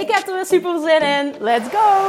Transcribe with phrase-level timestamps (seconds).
[0.00, 1.34] Ik heb er weer super zin in.
[1.40, 2.06] Let's go!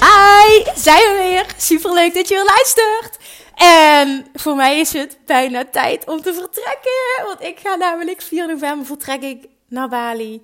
[0.00, 1.46] Hi, zijn we weer.
[1.56, 3.16] Super leuk dat je weer luistert.
[3.54, 7.24] En voor mij is het bijna tijd om te vertrekken.
[7.24, 9.36] Want ik ga namelijk 4 november vertrek
[9.68, 10.42] naar Bali.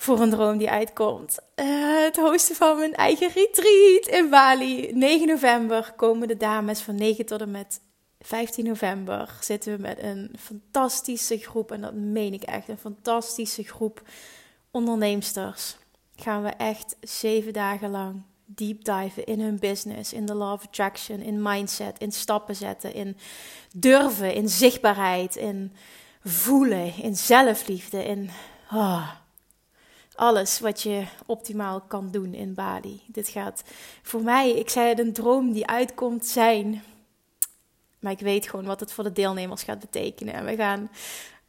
[0.00, 1.38] Voor een droom die uitkomt.
[1.56, 4.90] Uh, het hosten van mijn eigen retreat in Bali.
[4.92, 7.80] 9 november komen de dames van 9 tot en met
[8.20, 9.36] 15 november.
[9.40, 11.72] Zitten we met een fantastische groep.
[11.72, 12.68] En dat meen ik echt.
[12.68, 14.02] Een fantastische groep
[14.70, 15.76] onderneemsters.
[16.16, 20.64] Gaan we echt zeven dagen lang deep diven in hun business, in de law of
[20.64, 23.16] attraction, in mindset, in stappen zetten, in
[23.74, 25.72] durven, in zichtbaarheid, in
[26.24, 28.30] voelen, in zelfliefde, in
[28.72, 29.10] oh,
[30.18, 33.02] alles wat je optimaal kan doen in Bali.
[33.06, 33.62] Dit gaat
[34.02, 36.82] voor mij, ik zei het, een droom die uitkomt zijn.
[37.98, 40.34] Maar ik weet gewoon wat het voor de deelnemers gaat betekenen.
[40.34, 40.90] En we gaan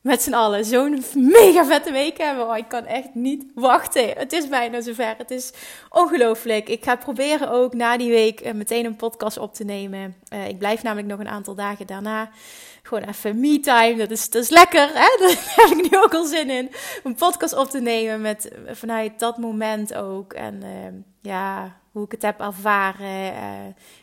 [0.02, 2.48] met z'n allen zo'n mega vette week hebben.
[2.48, 4.10] Oh, ik kan echt niet wachten.
[4.10, 5.16] Het is bijna zover.
[5.18, 5.54] Het is
[5.90, 6.70] ongelooflijk.
[6.70, 10.16] Ik ga proberen ook na die week eh, meteen een podcast op te nemen.
[10.34, 12.30] Uh, ik blijf namelijk nog een aantal dagen daarna.
[12.90, 13.96] Gewoon even me-time.
[13.96, 14.88] Dat is, dat is lekker.
[14.94, 15.18] Hè?
[15.26, 16.72] Daar heb ik nu ook al zin in.
[17.04, 20.34] Een podcast op te nemen met, vanuit dat moment ook.
[20.34, 20.70] En uh,
[21.22, 23.40] ja, hoe ik het heb ervaren, uh,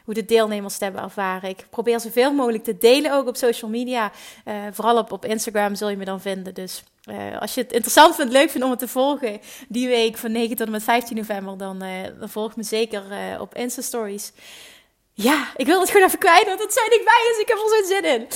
[0.05, 1.49] hoe de deelnemers het hebben ervaren.
[1.49, 4.11] Ik probeer zoveel mogelijk te delen ook op social media.
[4.45, 6.55] Uh, vooral op, op Instagram zul je me dan vinden.
[6.55, 10.17] Dus uh, als je het interessant vindt, leuk vindt om het te volgen, die week
[10.17, 11.83] van 9 tot en met 15 november, dan,
[12.21, 13.03] volg me zeker
[13.41, 14.33] op Insta Stories.
[15.13, 17.41] Ja, ik wil het gewoon even kwijt, want het zijn dichtbij is.
[17.41, 18.27] Ik heb er zo'n zin in.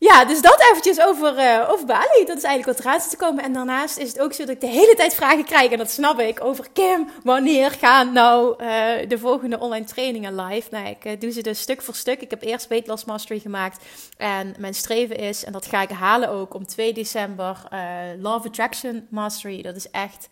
[0.00, 2.24] Ja, dus dat eventjes over, uh, over Bali.
[2.26, 3.44] Dat is eigenlijk wat eraan zit te komen.
[3.44, 5.70] En daarnaast is het ook zo dat ik de hele tijd vragen krijg.
[5.70, 6.44] En dat snap ik.
[6.44, 8.68] Over Kim, wanneer gaan nou uh,
[9.08, 10.68] de volgende online trainingen live?
[10.70, 12.20] Nou, ik uh, doe ze dus stuk voor stuk.
[12.20, 13.84] Ik heb eerst Weight Loss Mastery gemaakt.
[14.16, 17.68] En mijn streven is, en dat ga ik halen ook, om 2 december
[18.20, 19.62] Love Attraction Mastery.
[19.62, 20.28] Dat is echt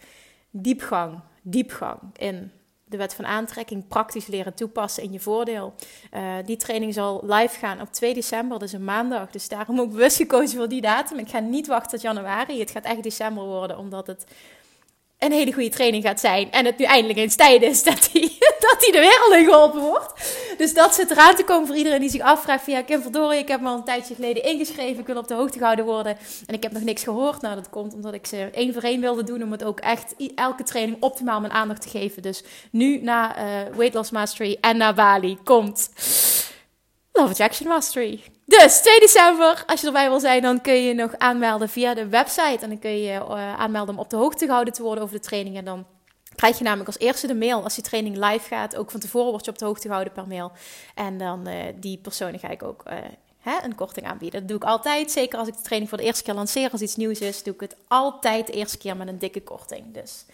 [0.51, 2.53] diepgang, diepgang in
[2.89, 5.75] de wet van aantrekking praktisch leren toepassen in je voordeel.
[6.15, 9.31] Uh, die training zal live gaan op 2 december, dus een maandag.
[9.31, 11.19] Dus daarom ook bewust gekozen voor die datum.
[11.19, 12.61] Ik ga niet wachten tot januari.
[12.61, 14.25] Het gaat echt december worden, omdat het
[15.19, 16.51] een hele goede training gaat zijn.
[16.51, 18.11] En het nu eindelijk eens tijd is dat
[18.93, 20.13] de wereld in geholpen wordt.
[20.59, 23.49] Dus dat zit eraan te komen voor iedereen die zich afvraagt: van Kim Verdorie, ik
[23.49, 25.01] heb me al een tijdje geleden ingeschreven.
[25.01, 26.17] Ik wil op de hoogte gehouden worden.
[26.47, 27.41] En ik heb nog niks gehoord.
[27.41, 29.43] Nou, dat komt omdat ik ze één voor één wilde doen.
[29.43, 32.23] Om het ook echt elke training optimaal mijn aandacht te geven.
[32.23, 33.45] Dus nu na uh,
[33.77, 35.91] Weight Loss Mastery en na Bali komt
[37.13, 38.23] Love Attraction Mastery.
[38.45, 42.09] Dus 2 december, als je erbij wil zijn, dan kun je nog aanmelden via de
[42.09, 42.59] website.
[42.61, 45.23] En dan kun je uh, aanmelden om op de hoogte gehouden te worden over de
[45.23, 45.57] training.
[45.57, 45.87] En dan
[46.37, 48.77] krijg je namelijk als eerste de mail als die training live gaat.
[48.77, 50.53] Ook van tevoren word je op de hoogte gehouden per mail.
[50.95, 52.95] En dan uh, die personen ga ik ook uh,
[53.41, 54.41] hè, een korting aanbieden.
[54.41, 55.11] Dat doe ik altijd.
[55.11, 57.55] Zeker als ik de training voor de eerste keer lanceer, als iets nieuws is, doe
[57.55, 59.95] ik het altijd de eerste keer met een dikke korting.
[59.95, 60.25] Dus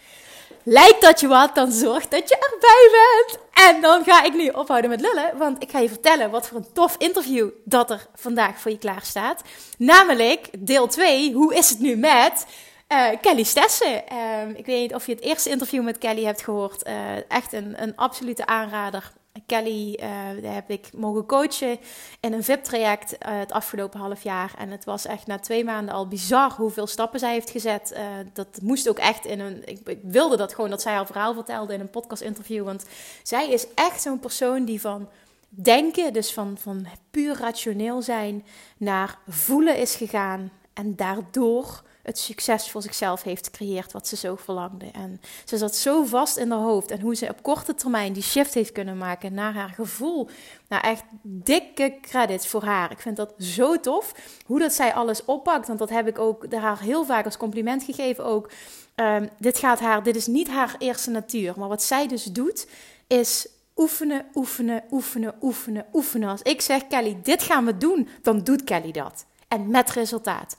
[0.63, 3.41] lijkt dat je wat, dan zorg dat je erbij bent.
[3.53, 6.57] En dan ga ik nu ophouden met lullen, want ik ga je vertellen wat voor
[6.57, 9.41] een tof interview dat er vandaag voor je klaar staat.
[9.77, 12.45] Namelijk deel 2, hoe is het nu met
[12.87, 14.03] uh, Kelly Stessen.
[14.11, 16.87] Uh, ik weet niet of je het eerste interview met Kelly hebt gehoord.
[16.87, 19.11] Uh, echt een, een absolute aanrader.
[19.45, 21.77] Kelly uh, heb ik mogen coachen
[22.19, 24.53] in een VIP-traject het afgelopen half jaar.
[24.57, 27.97] En het was echt na twee maanden al bizar hoeveel stappen zij heeft gezet.
[28.33, 29.61] dat moest ook echt in een.
[29.65, 32.63] Ik, ik, wilde dat gewoon dat zij haar verhaal vertelde in een podcast-interview.
[32.63, 32.85] Want
[33.23, 35.09] zij is echt zo'n persoon die van
[35.49, 38.45] denken, dus van, van puur rationeel zijn,
[38.77, 40.51] naar voelen is gegaan.
[40.73, 44.85] En daardoor het succes voor zichzelf heeft gecreëerd wat ze zo verlangde.
[44.91, 46.91] En ze zat zo vast in haar hoofd.
[46.91, 50.29] En hoe ze op korte termijn die shift heeft kunnen maken naar haar gevoel.
[50.67, 52.91] Nou, echt dikke credits voor haar.
[52.91, 54.13] Ik vind dat zo tof.
[54.45, 55.67] Hoe dat zij alles oppakt.
[55.67, 58.51] Want dat heb ik ook haar heel vaak als compliment gegeven ook.
[58.95, 61.53] Um, dit gaat haar, dit is niet haar eerste natuur.
[61.57, 62.67] Maar wat zij dus doet,
[63.07, 66.29] is oefenen, oefenen, oefenen, oefenen, oefenen.
[66.29, 69.25] Als ik zeg, Kelly, dit gaan we doen, dan doet Kelly dat.
[69.47, 70.55] En met resultaat.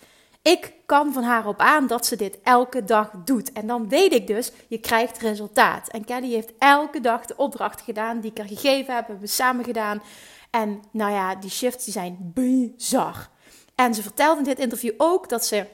[0.52, 3.52] Ik kan van haar op aan dat ze dit elke dag doet.
[3.52, 5.88] En dan weet ik dus, je krijgt resultaat.
[5.88, 9.30] En Kelly heeft elke dag de opdrachten gedaan die ik haar gegeven heb, hebben we
[9.30, 10.02] samen gedaan.
[10.50, 13.28] En nou ja, die shifts die zijn bizar.
[13.74, 15.66] En ze vertelde in dit interview ook dat ze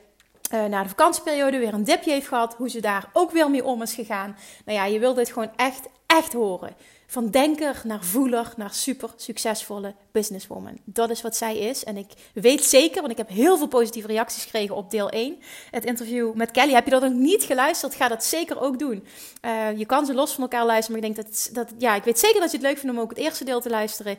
[0.55, 2.55] uh, na de vakantieperiode weer een dipje heeft gehad.
[2.55, 4.37] Hoe ze daar ook weer mee om is gegaan.
[4.65, 6.77] Nou ja, je wil dit gewoon echt, echt horen.
[7.11, 10.79] Van denker naar voeler naar super succesvolle businesswoman.
[10.85, 11.85] Dat is wat zij is.
[11.85, 15.37] En ik weet zeker, want ik heb heel veel positieve reacties gekregen op deel 1.
[15.71, 16.73] Het interview met Kelly.
[16.73, 17.95] Heb je dat nog niet geluisterd?
[17.95, 19.07] Ga dat zeker ook doen.
[19.45, 21.01] Uh, je kan ze los van elkaar luisteren.
[21.01, 23.03] Maar ik denk dat, dat, ja, ik weet zeker dat je het leuk vindt om
[23.03, 24.19] ook het eerste deel te luisteren.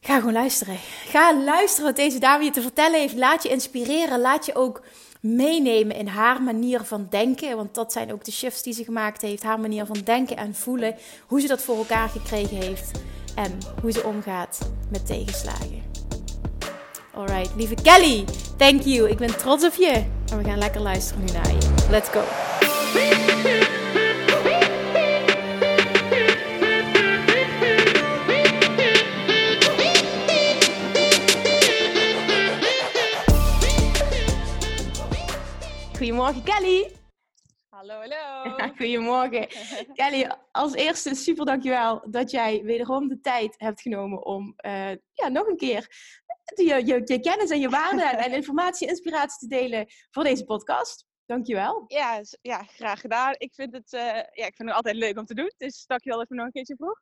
[0.00, 0.76] Ga gewoon luisteren.
[1.06, 3.14] Ga luisteren wat deze dame je te vertellen heeft.
[3.14, 4.20] Laat je inspireren.
[4.20, 4.82] Laat je ook
[5.24, 7.56] meenemen in haar manier van denken.
[7.56, 9.42] Want dat zijn ook de shifts die ze gemaakt heeft.
[9.42, 10.94] Haar manier van denken en voelen.
[11.26, 12.90] Hoe ze dat voor elkaar gekregen heeft.
[13.34, 14.58] En hoe ze omgaat
[14.90, 15.82] met tegenslagen.
[17.14, 18.24] Alright, lieve Kelly,
[18.56, 19.10] thank you.
[19.10, 20.04] Ik ben trots op je.
[20.30, 21.86] En we gaan lekker luisteren nu naar je.
[21.90, 23.33] Let's go.
[36.04, 36.90] Goedemorgen Kelly.
[37.68, 38.56] Hallo, hallo.
[38.78, 39.48] Goedemorgen.
[39.92, 45.28] Kelly, als eerste super dankjewel dat jij wederom de tijd hebt genomen om uh, ja,
[45.28, 45.88] nog een keer
[46.54, 50.44] je, je, je kennis en je waarden en informatie en inspiratie te delen voor deze
[50.44, 51.06] podcast.
[51.26, 51.84] Dankjewel.
[51.86, 53.34] Ja, ja graag gedaan.
[53.36, 55.52] Ik vind, het, uh, ja, ik vind het altijd leuk om te doen.
[55.56, 57.00] Dus dankjewel dat je me nog een keertje vroeg.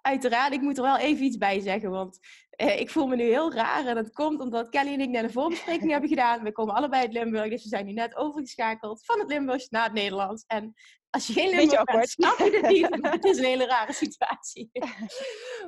[0.00, 2.18] Uiteraard, ik moet er wel even iets bij zeggen, want
[2.50, 3.86] eh, ik voel me nu heel raar.
[3.86, 6.42] En dat komt omdat Kelly en ik net een voorbespreking hebben gedaan.
[6.42, 9.84] We komen allebei uit Limburg, dus we zijn nu net overgeschakeld van het Limburgs naar
[9.84, 10.44] het Nederlands.
[10.46, 10.74] En
[11.10, 12.88] als je geen Limburg bent, snap je dit niet.
[13.00, 14.70] het is een hele rare situatie.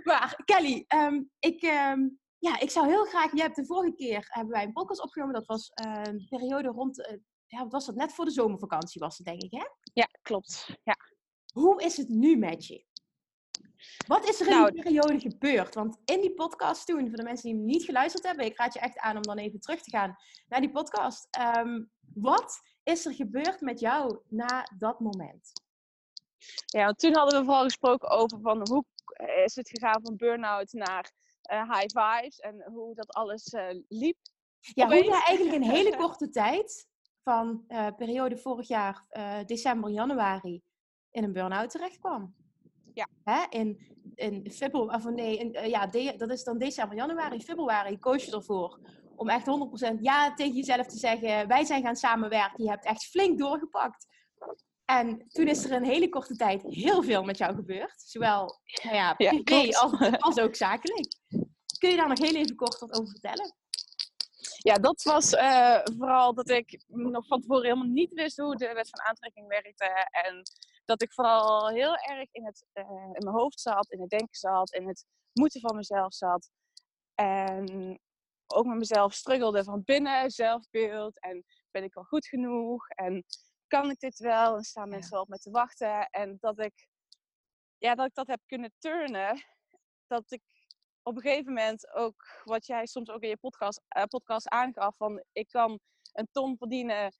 [0.04, 3.32] maar Kelly, um, ik, um, ja, ik zou heel graag...
[3.32, 5.34] Je hebt de vorige keer hebben wij een podcast opgenomen.
[5.34, 6.98] Dat was uh, een periode rond...
[6.98, 7.16] Uh,
[7.46, 7.94] ja, wat was dat?
[7.94, 9.64] Net voor de zomervakantie was het, denk ik, hè?
[9.92, 10.78] Ja, klopt.
[10.82, 10.96] Ja.
[11.52, 12.84] Hoe is het nu met je?
[14.06, 15.74] Wat is er in nou, die periode gebeurd?
[15.74, 18.74] Want in die podcast toen, voor de mensen die hem niet geluisterd hebben, ik raad
[18.74, 20.16] je echt aan om dan even terug te gaan
[20.48, 21.28] naar die podcast.
[21.56, 25.52] Um, wat is er gebeurd met jou na dat moment?
[26.66, 28.84] Ja, want toen hadden we vooral gesproken over van hoe
[29.44, 31.12] is het gegaan van burn-out naar
[31.52, 34.16] uh, high vibes en hoe dat alles uh, liep.
[34.60, 36.86] Ja, hoe je eigenlijk in hele korte tijd,
[37.22, 39.04] van uh, periode vorig jaar,
[39.46, 40.62] december, januari,
[41.10, 42.34] in een burn-out terecht kwam.
[42.96, 43.08] Ja.
[43.24, 43.58] Hè?
[43.58, 43.78] In,
[44.14, 48.24] in februari, of nee, in, uh, ja, de, dat is dan december, januari, februari koos
[48.24, 48.78] je ervoor
[49.16, 49.46] om echt
[49.94, 51.48] 100% ja tegen jezelf te zeggen.
[51.48, 52.64] Wij zijn gaan samenwerken.
[52.64, 54.06] Je hebt echt flink doorgepakt.
[54.84, 58.02] En toen is er in een hele korte tijd heel veel met jou gebeurd.
[58.06, 59.92] Zowel nou ja, privé ja, als,
[60.28, 61.18] als, ook zakelijk.
[61.78, 63.54] Kun je daar nog heel even kort wat over vertellen?
[64.58, 68.72] Ja, dat was uh, vooral dat ik nog van tevoren helemaal niet wist hoe de
[68.72, 70.08] wet van aantrekking werkte.
[70.10, 70.42] En
[70.86, 74.36] dat ik vooral heel erg in, het, uh, in mijn hoofd zat, in het denken
[74.36, 76.50] zat, in het moeten van mezelf zat.
[77.14, 78.00] En
[78.46, 81.20] ook met mezelf struggelde van binnen, zelfbeeld.
[81.20, 82.88] En ben ik wel goed genoeg?
[82.88, 83.24] En
[83.66, 84.56] kan ik dit wel?
[84.56, 86.08] En staan mensen wel op me te wachten?
[86.10, 86.88] En dat ik,
[87.78, 89.44] ja, dat ik dat heb kunnen turnen.
[90.06, 90.42] Dat ik
[91.02, 94.96] op een gegeven moment ook, wat jij soms ook in je podcast, uh, podcast aangaf,
[94.96, 95.80] van ik kan
[96.12, 97.12] een ton verdienen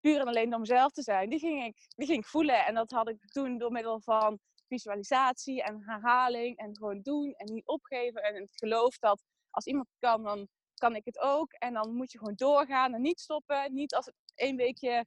[0.00, 2.66] puur en alleen door mezelf te zijn, die ging, ik, die ging ik voelen.
[2.66, 4.38] En dat had ik toen door middel van
[4.68, 8.22] visualisatie en herhaling en gewoon doen en niet opgeven.
[8.22, 11.52] En het geloof dat als iemand kan, dan kan ik het ook.
[11.52, 13.74] En dan moet je gewoon doorgaan en niet stoppen.
[13.74, 15.06] Niet als het één weekje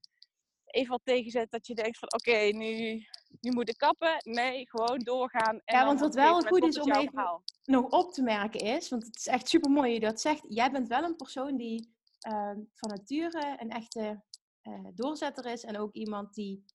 [0.66, 3.06] even wat tegenzet dat je denkt van oké, nu,
[3.42, 4.16] nu moet ik kappen.
[4.20, 5.62] Nee, gewoon doorgaan.
[5.66, 9.06] En ja, want wat wel goed is om even nog op te merken is, want
[9.06, 10.46] het is echt super mooi dat je dat zegt.
[10.48, 11.94] Jij bent wel een persoon die
[12.28, 14.24] uh, van nature een echte
[14.64, 16.66] uh, doorzetter is en ook iemand die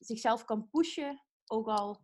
[0.00, 2.00] zichzelf kan pushen, ook al,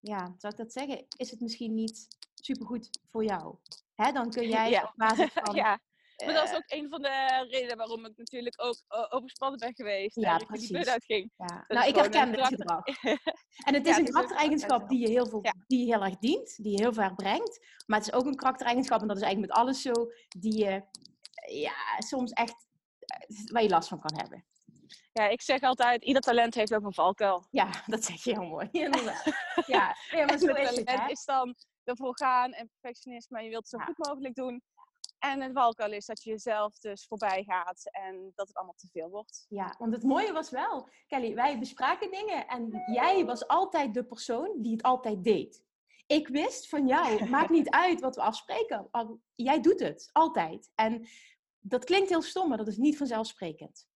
[0.00, 3.56] ja, zou ik dat zeggen, is het misschien niet supergoed voor jou.
[3.94, 4.82] Hè, dan kun jij ja.
[4.82, 5.54] op basis van...
[5.54, 5.80] ja.
[6.24, 8.76] Maar dat is eh, ook een van de redenen waarom ik natuurlijk ook
[9.08, 10.20] overspannen ben geweest.
[10.20, 10.68] Ja, en precies.
[10.68, 11.30] die uitging.
[11.36, 11.64] Ja.
[11.68, 12.84] Nou, ik herken het gedrag.
[13.66, 16.72] en het is een karaktereigenschap die je heel, veel, die je heel erg dient, die
[16.72, 17.66] je heel ver brengt.
[17.86, 19.92] Maar het is ook een karaktereigenschap, en dat is eigenlijk met alles zo,
[20.38, 20.82] die je
[21.50, 22.66] ja, soms echt
[23.52, 24.44] waar je last van kan hebben.
[25.12, 27.46] Ja, ik zeg altijd, ieder talent heeft ook een valkuil.
[27.50, 28.68] Ja, dat zeg je heel mooi.
[29.66, 31.54] ja, ja maar zo is het, is dan
[31.84, 33.42] ervoor gaan en perfectionisme.
[33.42, 34.62] Je wilt het zo goed mogelijk doen.
[35.18, 38.88] En het valkuil is dat je jezelf dus voorbij gaat en dat het allemaal te
[38.92, 39.46] veel wordt.
[39.48, 44.04] Ja, want het mooie was wel, Kelly, wij bespraken dingen en jij was altijd de
[44.04, 45.62] persoon die het altijd deed.
[46.06, 48.90] Ik wist van jou, maakt niet uit wat we afspreken,
[49.34, 50.70] jij doet het, altijd.
[50.74, 51.08] En
[51.66, 53.86] dat klinkt heel stom, maar dat is niet vanzelfsprekend.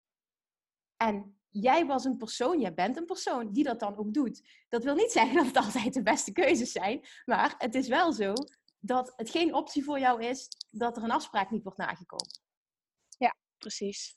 [0.96, 4.42] En jij was een persoon, jij bent een persoon die dat dan ook doet.
[4.68, 8.12] Dat wil niet zeggen dat het altijd de beste keuzes zijn, maar het is wel
[8.12, 8.32] zo
[8.78, 12.40] dat het geen optie voor jou is dat er een afspraak niet wordt nagekomen.
[13.18, 14.14] Ja, precies.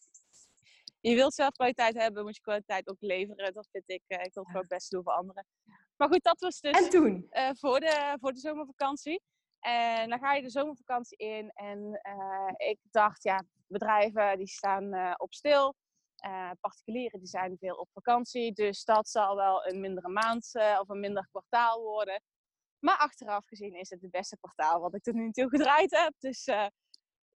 [0.99, 3.53] Je wilt zelf kwaliteit hebben, moet je kwaliteit ook leveren.
[3.53, 5.45] Dat vind ik, uh, ik wil het ook best doen voor anderen.
[5.95, 7.27] Maar goed, dat was dus en toen?
[7.31, 9.21] Uh, voor, de, voor de zomervakantie.
[9.61, 11.49] En dan ga je de zomervakantie in.
[11.49, 15.75] En uh, ik dacht, ja, bedrijven die staan op stil.
[16.59, 18.53] particulieren die zijn veel op vakantie.
[18.53, 22.21] Dus dat zal wel een mindere maand of een minder kwartaal worden.
[22.79, 26.13] Maar achteraf gezien is het het beste kwartaal wat ik tot nu toe gedraaid heb.
[26.19, 26.47] Dus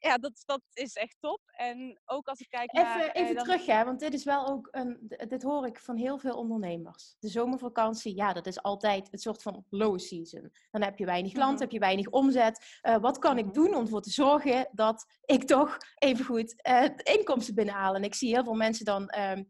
[0.05, 1.41] ja, dat, dat is echt top.
[1.57, 3.01] En ook als ik kijk naar...
[3.01, 5.13] Even, even terug, hè, want dit is wel ook een...
[5.29, 7.17] Dit hoor ik van heel veel ondernemers.
[7.19, 10.53] De zomervakantie, ja, dat is altijd een soort van low season.
[10.71, 11.63] Dan heb je weinig klanten, mhm.
[11.63, 12.79] heb je weinig omzet.
[12.83, 13.55] Uh, wat kan ik mhm.
[13.55, 17.95] doen om ervoor te zorgen dat ik toch even goed uh, inkomsten binnenhaal?
[17.95, 19.41] En ik zie heel veel mensen dan uh,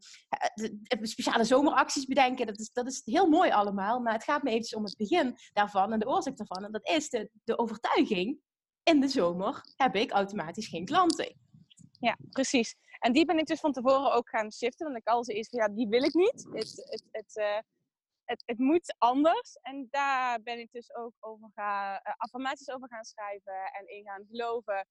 [1.01, 2.45] speciale zomeracties bedenken.
[2.45, 5.37] Dat is, dat is heel mooi allemaal, maar het gaat me eventjes om het begin
[5.53, 6.63] daarvan en de oorzaak daarvan.
[6.63, 8.43] En dat is de, de overtuiging
[8.85, 11.35] in de zomer heb ik automatisch geen klanten.
[11.99, 12.75] Ja, precies.
[12.99, 14.85] En die ben ik dus van tevoren ook gaan shiften.
[14.85, 16.47] Want ik al zoiets van, ja, die wil ik niet.
[16.51, 17.59] Het, het, het, uh,
[18.23, 19.57] het, het moet anders.
[19.61, 24.03] En daar ben ik dus ook over gaan, uh, affirmaties over gaan schrijven en in
[24.03, 24.87] gaan geloven.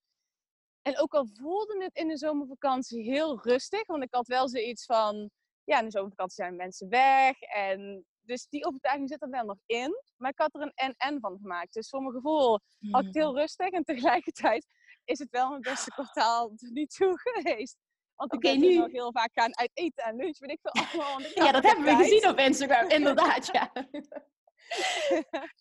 [0.83, 3.87] En ook al voelde het in de zomervakantie heel rustig.
[3.87, 5.31] Want ik had wel zoiets van,
[5.65, 7.41] ja, in de zomervakantie zijn mensen weg.
[7.41, 10.03] En dus die overtuiging zit er wel nog in.
[10.17, 11.73] Maar ik had er een en-en van gemaakt.
[11.73, 13.39] Dus voor mijn gevoel had ik het heel mm.
[13.39, 13.69] rustig.
[13.69, 14.67] En tegelijkertijd
[15.05, 17.77] is het wel mijn beste kwartaal tot nu toe geweest.
[18.15, 20.39] Want ik ben nu nog heel vaak gaan uit eten en lunch.
[20.41, 21.21] Ik veel allemaal.
[21.47, 22.89] ja, dat hebben we gezien op Instagram.
[22.99, 23.73] Inderdaad, ja.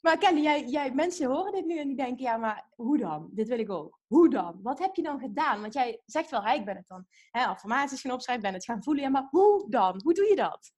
[0.01, 3.29] maar Kelly, jij, jij, mensen horen dit nu en die denken, ja, maar hoe dan?
[3.31, 3.99] Dit wil ik ook.
[4.07, 4.59] Hoe dan?
[4.61, 5.61] Wat heb je dan gedaan?
[5.61, 7.05] Want jij zegt wel, ik ben het dan.
[7.31, 9.03] Hè, affirmaties gaan opschrijven, ben het gaan voelen.
[9.03, 10.01] Ja, maar hoe dan?
[10.03, 10.71] Hoe doe je dat?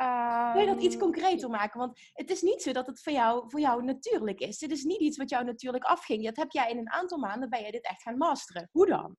[0.00, 1.80] Um, Kun je dat iets ehm, concreter maken?
[1.80, 4.60] Want het is niet zo dat het voor jou, voor jou natuurlijk is.
[4.60, 6.24] Het is niet iets wat jou natuurlijk afging.
[6.24, 8.68] Dat heb jij in een aantal maanden ben je dit echt gaan masteren.
[8.72, 9.16] Hoe dan?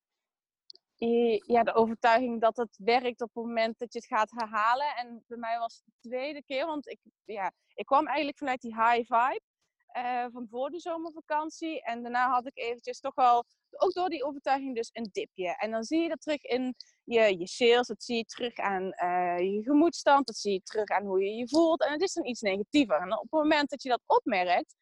[1.46, 4.96] Ja, de overtuiging dat het werkt op het moment dat je het gaat herhalen.
[4.96, 8.62] En bij mij was het de tweede keer, want ik, ja, ik kwam eigenlijk vanuit
[8.62, 9.42] die high vibe.
[9.98, 11.84] Uh, van voor de zomervakantie.
[11.84, 15.56] En daarna had ik eventjes toch wel, ook door die overtuiging, dus een dipje.
[15.58, 18.84] En dan zie je dat terug in je, je sales, dat zie je terug aan
[18.84, 21.84] uh, je gemoedstand, dat zie je terug aan hoe je je voelt.
[21.84, 23.02] En het is dan iets negatiever.
[23.02, 24.76] En op het moment dat je dat opmerkt,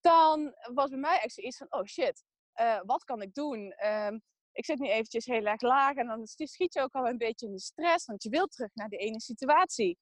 [0.00, 2.24] dan was bij mij echt zoiets van, oh shit,
[2.60, 3.74] uh, wat kan ik doen?
[3.84, 4.16] Uh,
[4.52, 7.46] ik zit nu eventjes heel erg laag en dan schiet je ook al een beetje
[7.46, 9.98] in de stress, want je wilt terug naar die ene situatie.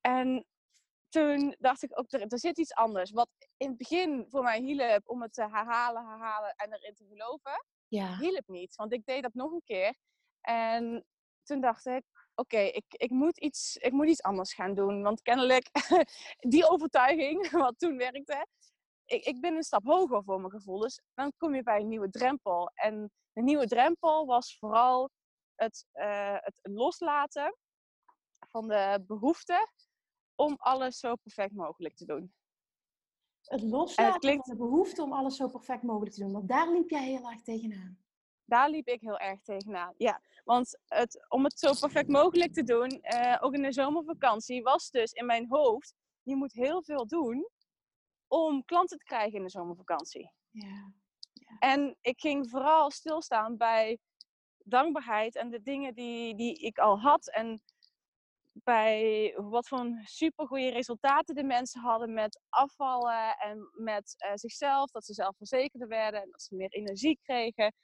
[0.00, 0.46] En
[1.12, 3.10] toen dacht ik ook, er, er zit iets anders.
[3.10, 7.06] Wat in het begin voor mij hielp om het te herhalen, herhalen en erin te
[7.08, 8.18] geloven, ja.
[8.18, 8.74] hielp niet.
[8.74, 9.94] Want ik deed dat nog een keer.
[10.40, 11.04] En
[11.42, 12.02] toen dacht ik,
[12.34, 15.02] oké, ik, ik, moet iets, ik moet iets anders gaan doen.
[15.02, 15.70] Want kennelijk,
[16.54, 18.46] die overtuiging, wat toen werkte,
[19.04, 20.78] ik, ik ben een stap hoger voor mijn gevoel.
[20.78, 22.70] Dus dan kom je bij een nieuwe drempel.
[22.74, 25.10] En de nieuwe drempel was vooral
[25.54, 27.56] het, uh, het loslaten
[28.48, 29.68] van de behoefte
[30.42, 32.34] om alles zo perfect mogelijk te doen.
[33.42, 34.46] Het loslaten klinkt...
[34.46, 36.32] van de behoefte om alles zo perfect mogelijk te doen.
[36.32, 37.98] Want daar liep jij heel erg tegenaan.
[38.44, 40.20] Daar liep ik heel erg tegenaan, ja.
[40.44, 44.90] Want het, om het zo perfect mogelijk te doen, uh, ook in de zomervakantie, was
[44.90, 45.94] dus in mijn hoofd...
[46.22, 47.48] je moet heel veel doen
[48.26, 50.32] om klanten te krijgen in de zomervakantie.
[50.50, 50.92] Ja.
[51.32, 51.56] ja.
[51.58, 53.98] En ik ging vooral stilstaan bij
[54.58, 57.28] dankbaarheid en de dingen die, die ik al had.
[57.28, 57.62] En
[58.52, 64.90] bij wat voor supergoeie resultaten de mensen hadden met afvallen en met uh, zichzelf.
[64.90, 67.74] Dat ze zelfverzekerder werden en dat ze meer energie kregen.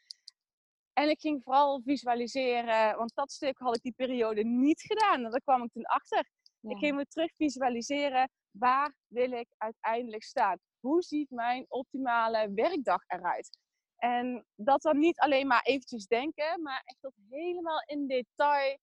[0.93, 5.25] En ik ging vooral visualiseren, want dat stuk had ik die periode niet gedaan.
[5.25, 6.29] En daar kwam ik toen achter.
[6.61, 10.59] Ik ging me terug visualiseren, waar wil ik uiteindelijk staan?
[10.81, 13.59] Hoe ziet mijn optimale werkdag eruit?
[13.97, 18.79] En dat dan niet alleen maar eventjes denken, maar echt tot helemaal in detail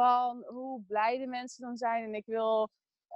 [0.00, 2.04] van hoe blij de mensen dan zijn.
[2.04, 2.68] En ik wil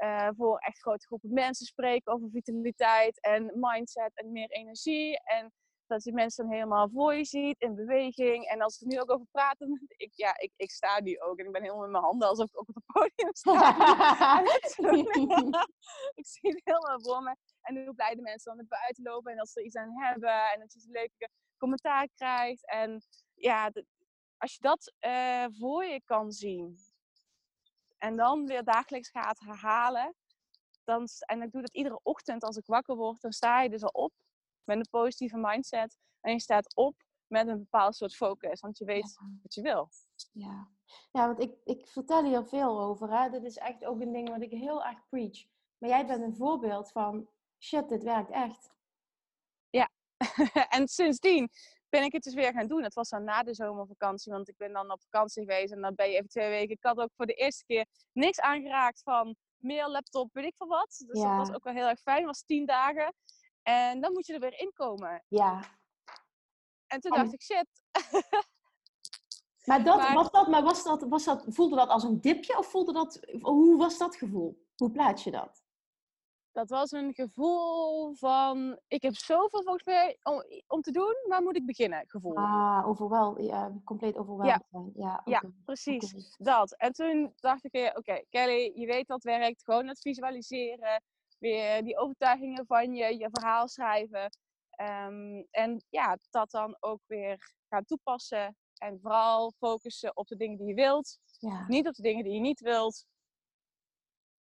[0.03, 5.21] uh, voor echt grote groepen mensen spreken over vitaliteit en mindset en meer energie.
[5.23, 5.53] En
[5.87, 8.47] dat je mensen dan helemaal voor je ziet in beweging.
[8.47, 11.47] En als we nu ook over praten, ik, ja, ik, ik sta nu ook en
[11.47, 14.41] ik ben helemaal met mijn handen alsof ik ook op het podium sta.
[16.21, 17.37] ik zie het helemaal voor me.
[17.61, 20.03] En hoe blij de mensen dan naar buiten lopen en dat ze er iets aan
[20.03, 22.71] hebben en dat je een leuke commentaar krijgt.
[22.71, 23.03] En
[23.35, 23.71] ja,
[24.39, 26.79] als je dat uh, voor je kan zien
[27.99, 30.15] en dan weer dagelijks gaat herhalen,
[30.85, 33.83] dan, en ik doe dat iedere ochtend als ik wakker word, dan sta je dus
[33.83, 34.13] al op
[34.65, 36.95] met een positieve mindset en je staat op
[37.27, 38.61] met een bepaald soort focus.
[38.61, 39.89] Want je weet wat je wil.
[40.33, 40.69] Ja,
[41.13, 43.11] ja want ik, ik vertel hier veel over.
[43.11, 43.31] Hè?
[43.31, 45.45] Dit is echt ook een ding wat ik heel erg preach.
[45.79, 48.73] Maar jij bent een voorbeeld van, shit, dit werkt echt.
[49.71, 49.91] Ja,
[50.77, 51.51] en sindsdien
[51.95, 52.83] ben ik het dus weer gaan doen.
[52.83, 55.95] Het was dan na de zomervakantie, want ik ben dan op vakantie geweest en dan
[55.95, 56.75] ben je even twee weken.
[56.75, 60.67] Ik had ook voor de eerste keer niks aangeraakt van mail, laptop, weet ik veel
[60.67, 61.05] wat.
[61.07, 62.27] Dus dat was ook wel heel erg fijn.
[62.27, 63.15] Was tien dagen.
[63.63, 65.25] En dan moet je er weer inkomen.
[65.29, 65.61] Ja.
[66.87, 67.69] En toen dacht ik, shit.
[69.65, 72.67] maar, dat, Was dat, maar was dat, was dat, voelde dat als een dipje of
[72.67, 74.67] voelde dat, hoe was dat gevoel?
[74.77, 75.64] Hoe plaats je dat?
[76.55, 81.43] Dat was een gevoel van, ik heb zoveel volgens mij om, om te doen, waar
[81.43, 82.05] moet ik beginnen?
[82.07, 82.37] Gevoel.
[82.37, 84.91] Ah, overwel, ja, compleet overweldigd ja.
[84.95, 86.35] Ja, ja, precies.
[86.37, 86.77] Dat.
[86.77, 89.65] En toen dacht ik, oké, Kelly, je weet dat werkt.
[89.65, 91.03] Gewoon het visualiseren,
[91.39, 94.31] weer die overtuigingen van je, je verhaal schrijven.
[94.71, 98.57] Ehm, en ja, dat dan ook weer gaan toepassen.
[98.75, 101.19] En vooral focussen op de dingen die je wilt.
[101.39, 101.65] Ja.
[101.69, 103.07] Niet op de dingen die je niet wilt.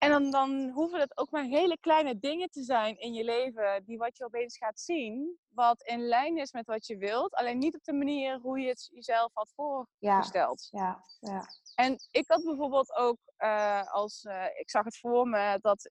[0.04, 3.84] En dan, dan hoeven het ook maar hele kleine dingen te zijn in je leven,
[3.84, 7.34] die wat je opeens gaat zien, wat in lijn is met wat je wilt.
[7.34, 10.68] Alleen niet op de manier hoe je het jezelf had voorgesteld.
[10.70, 15.58] Ja, ja, En ik had bijvoorbeeld ook, uh, als, uh, ik zag het voor me,
[15.60, 15.90] dat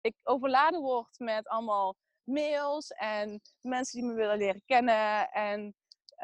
[0.00, 5.30] ik overladen word met allemaal mails en mensen die me willen leren kennen.
[5.30, 5.74] En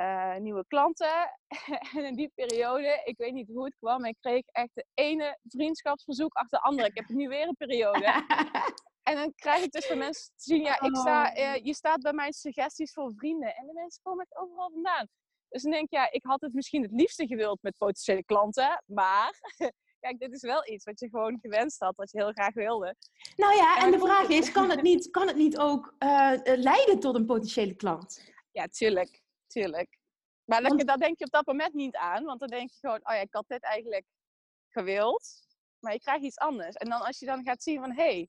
[0.00, 1.38] uh, nieuwe klanten.
[1.96, 5.38] en in die periode, ik weet niet hoe het kwam, ik kreeg echt de ene
[5.42, 6.88] vriendschapsverzoek achter de andere.
[6.88, 8.24] Ik heb nu weer een periode.
[9.10, 12.00] en dan krijg ik dus van mensen te zien, ja, ik sta, uh, je staat
[12.00, 13.56] bij mijn suggesties voor vrienden.
[13.56, 15.08] En de mensen komen echt overal vandaan.
[15.48, 18.82] Dus dan denk ik, ja, ik had het misschien het liefste gewild met potentiële klanten,
[18.86, 19.40] maar
[20.00, 22.94] kijk, dit is wel iets wat je gewoon gewenst had, wat je heel graag wilde.
[23.36, 27.00] Nou ja, en, de vraag is, kan het niet, kan het niet ook uh, leiden
[27.00, 28.32] tot een potentiële klant?
[28.50, 29.98] Ja, tuurlijk tuurlijk.
[30.44, 33.00] Maar dan, dan denk je op dat moment niet aan, want dan denk je gewoon,
[33.02, 34.04] oh ja, ik had dit eigenlijk
[34.68, 35.42] gewild,
[35.78, 36.76] maar je krijgt iets anders.
[36.76, 38.28] En dan als je dan gaat zien van, hé, hey,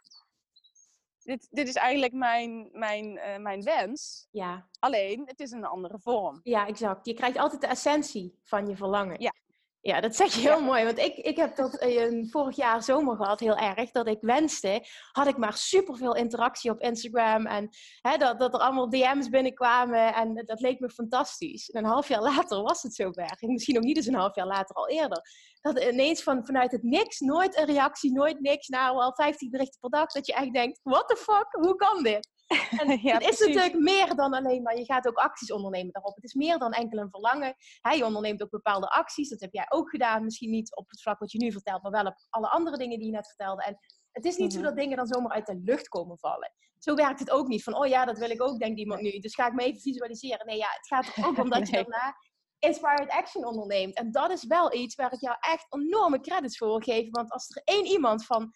[1.24, 4.28] dit, dit is eigenlijk mijn, mijn, uh, mijn wens.
[4.32, 4.70] Ja.
[4.80, 6.40] Alleen, het is een andere vorm.
[6.44, 7.06] Ja, exact.
[7.06, 9.22] Je krijgt altijd de essentie van je verlangen.
[9.22, 9.34] Ja.
[9.84, 10.84] Ja, dat zeg je heel mooi.
[10.86, 13.92] Want ik, ik heb dat uh, vorig jaar zomer gehad, heel erg.
[13.92, 17.46] Dat ik wenste, had ik maar superveel interactie op Instagram.
[17.46, 17.70] En
[18.02, 20.14] hè, dat, dat er allemaal DM's binnenkwamen.
[20.14, 21.70] En dat leek me fantastisch.
[21.70, 23.38] En een half jaar later was het zover.
[23.40, 25.22] Misschien ook niet eens een half jaar later, al eerder.
[25.62, 28.68] Dat ineens van, vanuit het niks, nooit een reactie, nooit niks.
[28.68, 30.12] Nou, al 50 berichten per dag.
[30.12, 32.31] Dat je echt denkt, what the fuck, hoe kan dit?
[32.52, 36.16] En ja, het is natuurlijk meer dan alleen maar, je gaat ook acties ondernemen daarop.
[36.16, 37.56] Het is meer dan enkel een verlangen.
[37.82, 40.24] Hij onderneemt ook bepaalde acties, dat heb jij ook gedaan.
[40.24, 42.98] Misschien niet op het vlak wat je nu vertelt, maar wel op alle andere dingen
[42.98, 43.64] die je net vertelde.
[43.64, 43.78] En
[44.12, 44.68] het is niet zo mhm.
[44.68, 46.54] dat dingen dan zomaar uit de lucht komen vallen.
[46.78, 47.64] Zo werkt het ook niet.
[47.64, 49.20] Van, oh ja, dat wil ik ook, denkt iemand nu.
[49.20, 50.46] Dus ga ik me even visualiseren.
[50.46, 52.16] Nee, ja, het gaat er ook om dat je daarna
[52.60, 53.96] inspired action onderneemt.
[53.96, 57.12] En dat is wel iets waar ik jou echt enorme credits voor wil geven.
[57.12, 58.52] Want als er één iemand van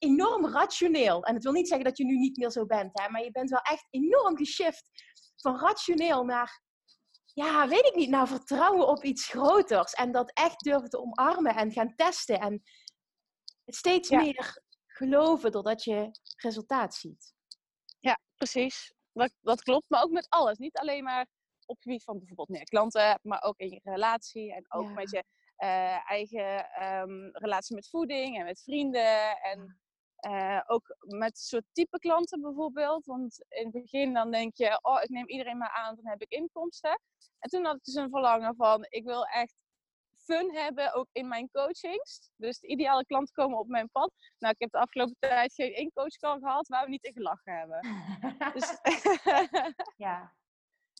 [0.00, 1.24] enorm rationeel.
[1.24, 3.30] En het wil niet zeggen dat je nu niet meer zo bent, hè, maar je
[3.30, 4.90] bent wel echt enorm geshift
[5.36, 6.62] van rationeel naar,
[7.24, 9.92] ja, weet ik niet, naar vertrouwen op iets groters.
[9.92, 12.38] En dat echt durven te omarmen en gaan testen.
[12.40, 12.62] En
[13.66, 17.34] steeds meer geloven doordat je resultaat ziet.
[17.98, 18.94] Ja, precies.
[19.12, 20.58] Dat, dat klopt, maar ook met alles.
[20.58, 21.26] Niet alleen maar
[21.66, 25.10] op het gebied van bijvoorbeeld meer klanten, maar ook in je relatie en ook met
[25.10, 25.24] je
[25.58, 29.40] uh, eigen um, relatie met voeding en met vrienden.
[29.40, 29.80] En
[30.26, 33.06] uh, ook met soort type klanten bijvoorbeeld.
[33.06, 36.22] Want in het begin dan denk je, oh, ik neem iedereen maar aan, dan heb
[36.22, 37.00] ik inkomsten.
[37.38, 39.62] En toen had ik dus een verlangen van, ik wil echt
[40.24, 42.30] fun hebben, ook in mijn coachings.
[42.36, 44.12] Dus de ideale klanten komen op mijn pad.
[44.38, 47.52] Nou, ik heb de afgelopen tijd geen één coachcall gehad waar we niet in gelachen
[47.58, 47.80] hebben.
[48.54, 48.78] dus,
[50.06, 50.32] ja.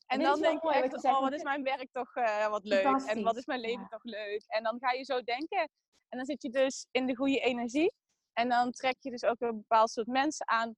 [0.06, 2.84] En, dan denk je echt, oh, wat is mijn werk toch uh, wat leuk.
[3.06, 4.44] En wat is mijn leven toch leuk.
[4.46, 5.70] En dan ga je zo denken.
[6.08, 7.92] En dan zit je dus in de goede energie.
[8.40, 10.76] En dan trek je dus ook een bepaald soort mensen aan.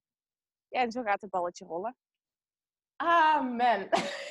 [0.67, 1.97] Ja, en zo gaat het balletje rollen.
[2.95, 3.79] Amen.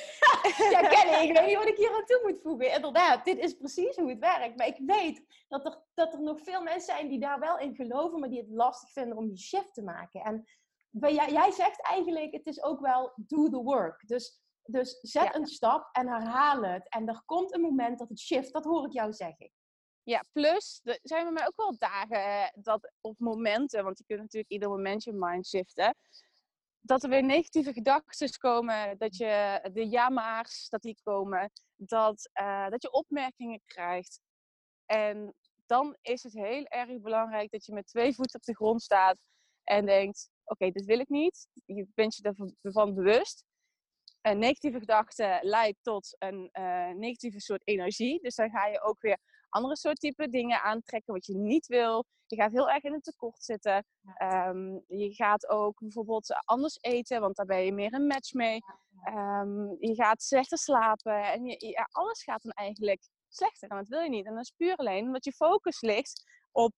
[0.73, 2.73] ja, Kelly, ik weet niet wat ik hier aan toe moet voegen.
[2.73, 4.57] Inderdaad, dit is precies hoe het werkt.
[4.57, 7.75] Maar ik weet dat er, dat er nog veel mensen zijn die daar wel in
[7.75, 10.21] geloven, maar die het lastig vinden om die shift te maken.
[10.21, 10.45] En
[10.89, 14.07] jij, jij zegt eigenlijk, het is ook wel do the work.
[14.07, 16.89] Dus, dus zet een stap en herhaal het.
[16.89, 19.51] En er komt een moment dat het shift, dat hoor ik jou zeggen.
[20.03, 24.19] Ja, plus er zijn bij mij ook wel dagen dat op momenten, want je kunt
[24.19, 25.95] natuurlijk ieder moment je mind shiften,
[26.79, 32.69] dat er weer negatieve gedachten komen, dat je de ja-maars, dat die komen, dat, uh,
[32.69, 34.19] dat je opmerkingen krijgt.
[34.85, 35.33] En
[35.65, 39.17] dan is het heel erg belangrijk dat je met twee voeten op de grond staat
[39.63, 41.47] en denkt, oké, dit wil ik niet.
[41.65, 43.45] Je bent je ervan bewust.
[44.21, 48.21] een negatieve gedachte leidt tot een uh, negatieve soort energie.
[48.21, 49.17] Dus dan ga je ook weer
[49.53, 52.05] andere soort type dingen aantrekken wat je niet wil.
[52.25, 53.85] Je gaat heel erg in het tekort zitten.
[54.21, 58.59] Um, je gaat ook bijvoorbeeld anders eten, want daar ben je meer een match mee.
[59.07, 63.69] Um, je gaat slechter slapen en je, ja, alles gaat dan eigenlijk slechter.
[63.69, 64.25] En dat wil je niet.
[64.25, 66.73] En dat is puur alleen omdat je focus ligt op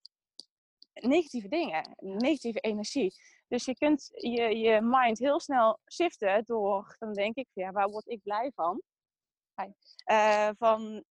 [0.94, 3.14] negatieve dingen, negatieve energie.
[3.48, 7.90] Dus je kunt je, je mind heel snel shiften door, dan denk ik, ja, waar
[7.90, 8.82] word ik blij van?
[10.12, 11.04] Uh, van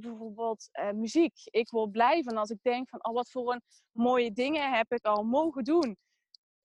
[0.00, 1.34] bijvoorbeeld uh, muziek.
[1.44, 4.92] Ik word blij van als ik denk van, oh, wat voor een mooie dingen heb
[4.92, 5.96] ik al mogen doen.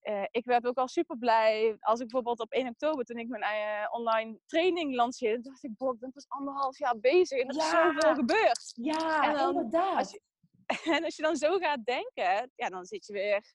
[0.04, 3.28] Uh, ik werd ook al super blij als ik bijvoorbeeld op 1 oktober, toen ik
[3.28, 7.48] mijn uh, online training lanceerde, dacht ik, boh, ik ben pas anderhalf jaar bezig en
[7.48, 8.72] er is zoveel gebeurd.
[8.74, 9.98] Ja, en dan, inderdaad.
[9.98, 10.22] Als je,
[10.96, 13.54] en als je dan zo gaat denken, ja, dan zit je weer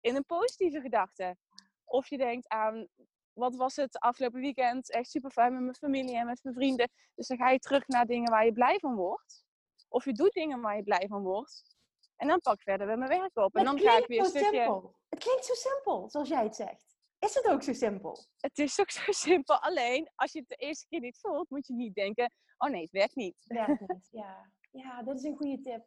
[0.00, 1.36] in een positieve gedachte.
[1.84, 2.88] Of je denkt aan,
[3.32, 4.90] wat was het afgelopen weekend?
[4.90, 6.90] Echt super fijn met mijn familie en met mijn vrienden.
[7.14, 9.44] Dus dan ga je terug naar dingen waar je blij van wordt.
[9.88, 11.78] Of je doet dingen waar je blij van wordt.
[12.16, 13.56] En dan pak ik verder weer mijn werk op.
[13.56, 14.62] En dan ga ik weer een stukje...
[14.62, 14.94] Simpel.
[15.08, 16.98] Het klinkt zo simpel, zoals jij het zegt.
[17.18, 18.26] Is het ook zo simpel?
[18.36, 19.60] Het is ook zo simpel.
[19.60, 22.32] Alleen, als je het de eerste keer niet voelt, moet je niet denken...
[22.58, 23.36] Oh nee, het werkt niet.
[23.38, 24.50] Het werkt niet, ja.
[24.70, 25.84] Ja, dit is een goede tip.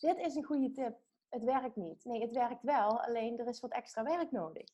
[0.00, 0.98] Dit is een goede tip.
[1.28, 2.04] Het werkt niet.
[2.04, 3.02] Nee, het werkt wel.
[3.02, 4.64] Alleen, er is wat extra werk nodig.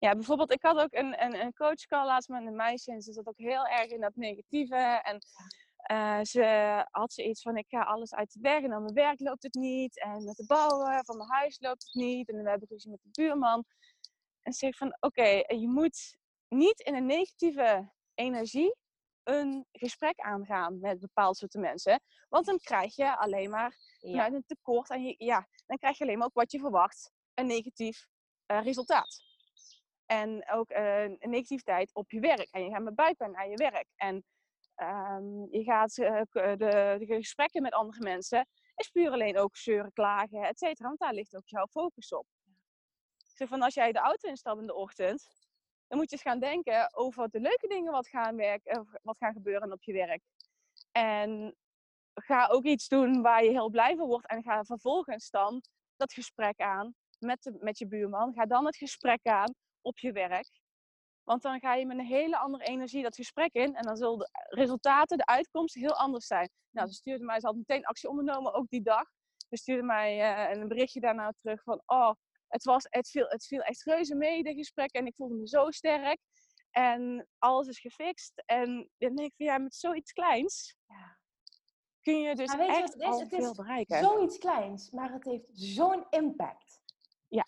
[0.00, 2.90] Ja, bijvoorbeeld, ik had ook een, een, een coachcall laatst met een meisje.
[2.90, 5.00] En ze zat ook heel erg in dat negatieve.
[5.02, 5.18] En
[5.90, 6.44] uh, ze
[6.90, 9.42] had ze iets van, ik ga alles uit de weg en aan mijn werk loopt
[9.42, 10.00] het niet.
[10.00, 12.28] En met de bouwen van mijn huis loopt het niet.
[12.28, 13.64] En we hebben ruzie met de buurman.
[14.42, 16.16] En ze zegt van, oké, je moet
[16.48, 18.74] niet in een negatieve energie
[19.22, 22.00] een gesprek aangaan met bepaalde soorten mensen.
[22.28, 24.26] Want dan krijg je alleen maar ja.
[24.26, 24.90] een tekort.
[24.90, 27.12] En je, ja, dan krijg je alleen maar ook wat je verwacht.
[27.34, 28.06] Een negatief
[28.46, 29.29] uh, resultaat.
[30.10, 32.48] En ook uh, negativiteit op je werk.
[32.50, 33.86] En je gaat met buikpijn naar je werk.
[33.96, 34.24] En
[34.82, 36.56] Um, je gaat uh, de,
[36.98, 40.88] de, gesprekken met andere mensen is puur alleen ook zeuren, klagen, et cetera.
[40.88, 42.26] Want daar ligt ook jouw focus op.
[43.16, 45.26] Zeg van als jij de auto instapt in de ochtend,
[45.86, 49.32] dan moet je eens gaan denken over de leuke dingen wat gaan, werken, wat gaan
[49.32, 50.22] gebeuren op je werk.
[50.92, 51.56] En
[52.14, 54.26] ga ook iets doen waar je heel blij van wordt.
[54.26, 55.62] En ga vervolgens dan
[55.96, 58.32] dat gesprek aan met, de, met je buurman.
[58.32, 60.60] Ga dan het gesprek aan op je werk.
[61.24, 63.74] Want dan ga je met een hele andere energie dat gesprek in.
[63.74, 66.50] En dan zullen de resultaten, de uitkomsten heel anders zijn.
[66.70, 69.10] Nou, ze stuurde mij, ze had meteen actie ondernomen, ook die dag.
[69.48, 71.82] Ze stuurde mij uh, een berichtje daarna terug van...
[71.86, 72.12] Oh,
[72.48, 74.92] het, was, het, viel, het viel echt reuze mee, de gesprek.
[74.92, 76.18] En ik voelde me zo sterk.
[76.70, 78.42] En alles is gefixt.
[78.46, 80.76] En dan denk ik van, ja, met zoiets kleins...
[80.86, 81.18] Ja.
[82.00, 83.98] Kun je dus echt je al veel bereiken.
[83.98, 86.80] Zoiets kleins, maar het heeft zo'n impact.
[87.28, 87.44] Ja,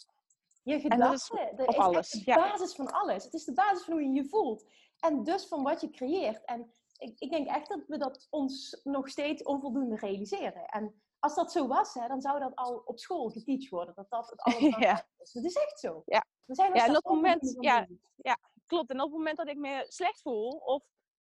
[0.63, 2.11] je gedachten, dat is, alles.
[2.11, 3.25] de basis van alles.
[3.25, 4.67] Het is de basis van hoe je je voelt.
[4.99, 6.45] En dus van wat je creëert.
[6.45, 10.67] En ik, ik denk echt dat we dat ons nog steeds onvoldoende realiseren.
[10.67, 13.95] En als dat zo was, hè, dan zou dat al op school geteacht worden.
[13.95, 14.81] Dat dat het allemaal
[15.19, 15.33] is.
[15.33, 16.03] Dat is echt zo.
[16.05, 18.91] Ja, we zijn ja en op het moment, ja, ja, klopt.
[18.91, 20.85] En op het moment dat ik me slecht voel, of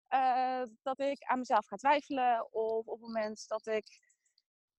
[0.09, 3.85] uh, dat ik aan mezelf ga twijfelen, of op het moment dat ik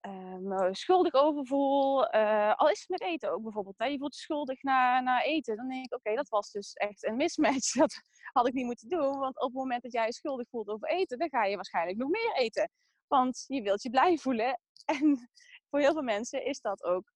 [0.08, 2.16] uh, me schuldig over voel.
[2.16, 3.78] Uh, al is het met eten ook bijvoorbeeld.
[3.78, 3.86] Hè?
[3.86, 5.56] Je voelt je schuldig na, na eten.
[5.56, 7.74] Dan denk ik, oké, dat was dus echt een mismatch.
[7.80, 9.20] Dat had ik niet moeten doen.
[9.20, 11.98] Want op het moment dat jij je schuldig voelt over eten, dan ga je waarschijnlijk
[11.98, 12.70] nog meer eten.
[13.08, 14.60] Want je wilt je blij voelen.
[14.86, 15.30] En
[15.70, 17.12] voor heel veel mensen is dat ook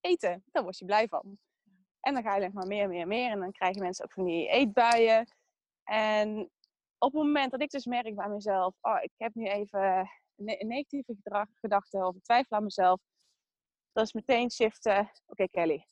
[0.00, 0.42] eten.
[0.46, 1.38] Daar word je blij van.
[2.00, 3.30] En dan ga je maar meer, meer, meer.
[3.30, 5.34] En dan krijgen mensen ook van die eetbuien.
[5.84, 6.50] En
[6.98, 11.14] op het moment dat ik dus merk bij mezelf, oh, ik heb nu even negatieve
[11.14, 13.00] gedrag, gedachten of twijfel aan mezelf,
[13.92, 15.10] dat is meteen shiften.
[15.26, 15.86] Oké, Kelly.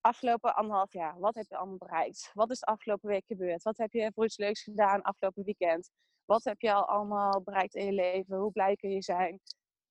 [0.00, 2.30] Afgelopen anderhalf jaar, wat heb je allemaal bereikt?
[2.34, 3.62] Wat is de afgelopen week gebeurd?
[3.62, 5.90] Wat heb je voor iets leuks gedaan afgelopen weekend?
[6.24, 8.36] Wat heb je al allemaal bereikt in je leven?
[8.36, 9.40] Hoe blij kun je zijn?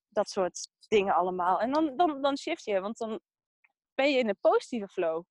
[0.08, 1.60] Dat soort dingen allemaal.
[1.60, 3.19] En dan, dan, dan shift je, want dan
[3.93, 5.23] ben je in een positieve flow.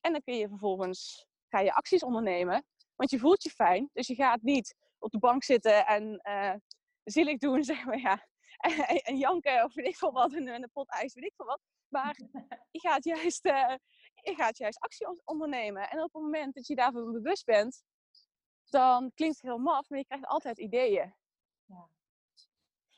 [0.00, 2.64] En dan kun je vervolgens ga je acties ondernemen.
[2.96, 3.90] Want je voelt je fijn.
[3.92, 6.54] Dus je gaat niet op de bank zitten en uh,
[7.10, 8.26] zielig doen, zeg maar, ja.
[8.58, 11.46] En, en janken of weet ik veel wat, en een pot ijs, weet ik veel
[11.46, 11.60] wat.
[11.88, 12.18] Maar
[12.70, 13.74] je gaat juist, uh,
[14.14, 15.90] je gaat juist actie ondernemen.
[15.90, 17.82] En op het moment dat je daarvan bewust bent,
[18.64, 21.14] dan klinkt het heel maf, maar je krijgt altijd ideeën.
[21.64, 21.88] Ja.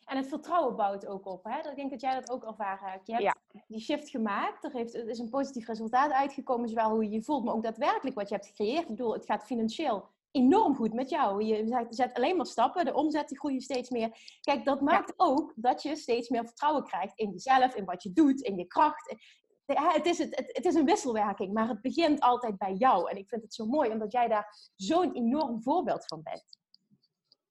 [0.04, 1.44] En het vertrouwen bouwt ook op.
[1.44, 1.70] Hè?
[1.70, 3.06] Ik denk dat jij dat ook ervaren hebt.
[3.06, 4.64] Je hebt die shift gemaakt.
[4.64, 6.68] Er, heeft, er is een positief resultaat uitgekomen.
[6.68, 8.82] Zowel hoe je je voelt, maar ook daadwerkelijk wat je hebt gecreëerd.
[8.82, 11.44] Ik bedoel, het gaat financieel enorm goed met jou.
[11.44, 14.38] Je zet alleen maar stappen, de omzet groeit steeds meer.
[14.40, 18.12] Kijk, dat maakt ook dat je steeds meer vertrouwen krijgt in jezelf, in wat je
[18.12, 19.14] doet, in je kracht.
[19.66, 23.10] het, is het, het, is een wisselwerking, maar het begint altijd bij jou.
[23.10, 26.58] En ik vind het zo mooi, omdat jij daar zo'n enorm voorbeeld van bent.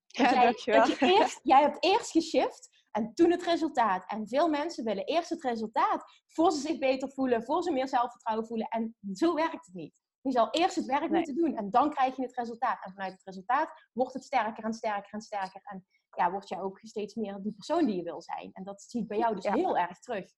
[0.07, 0.45] Ja, jij.
[0.77, 4.03] Dat je eerst, jij hebt eerst geshift en toen het resultaat.
[4.11, 7.87] En veel mensen willen eerst het resultaat voor ze zich beter voelen, voor ze meer
[7.87, 8.67] zelfvertrouwen voelen.
[8.67, 10.01] En zo werkt het niet.
[10.29, 12.85] Je zal eerst het werk moeten doen en dan krijg je het resultaat.
[12.85, 15.61] En vanuit het resultaat wordt het sterker en sterker en sterker.
[15.63, 18.49] En ja, word je ook steeds meer die persoon die je wil zijn.
[18.53, 20.31] En dat zie ik bij jou dus heel erg terug.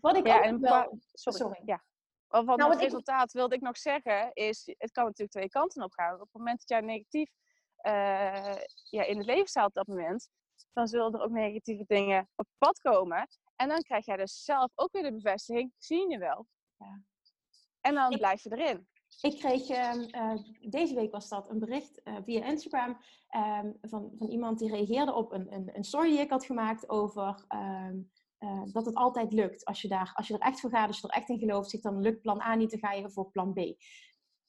[0.00, 0.98] Wat ik ja, ook wel...
[1.12, 1.62] Sorry.
[1.64, 1.84] Ja.
[2.28, 5.92] Wat nou, het resultaat wilde ik nog zeggen is, het kan natuurlijk twee kanten op
[5.92, 6.14] gaan.
[6.14, 7.30] Op het moment dat jij negatief
[7.82, 8.54] uh,
[8.90, 10.28] ja, in het leven staat op dat moment,
[10.72, 13.28] dan zullen er ook negatieve dingen op pad komen.
[13.56, 16.46] En dan krijg jij dus zelf ook weer de bevestiging, zie je wel.
[16.76, 17.00] Ja.
[17.80, 18.90] En dan blijf je erin.
[19.20, 22.96] Ik kreeg uh, deze week was dat een bericht uh, via Instagram
[23.36, 26.88] um, van, van iemand die reageerde op een, een, een story die ik had gemaakt
[26.88, 29.64] over um, uh, dat het altijd lukt.
[29.64, 31.70] Als je, daar, als je er echt voor gaat, als je er echt in gelooft,
[31.70, 33.58] zegt dan lukt plan A niet, dan ga je voor plan B.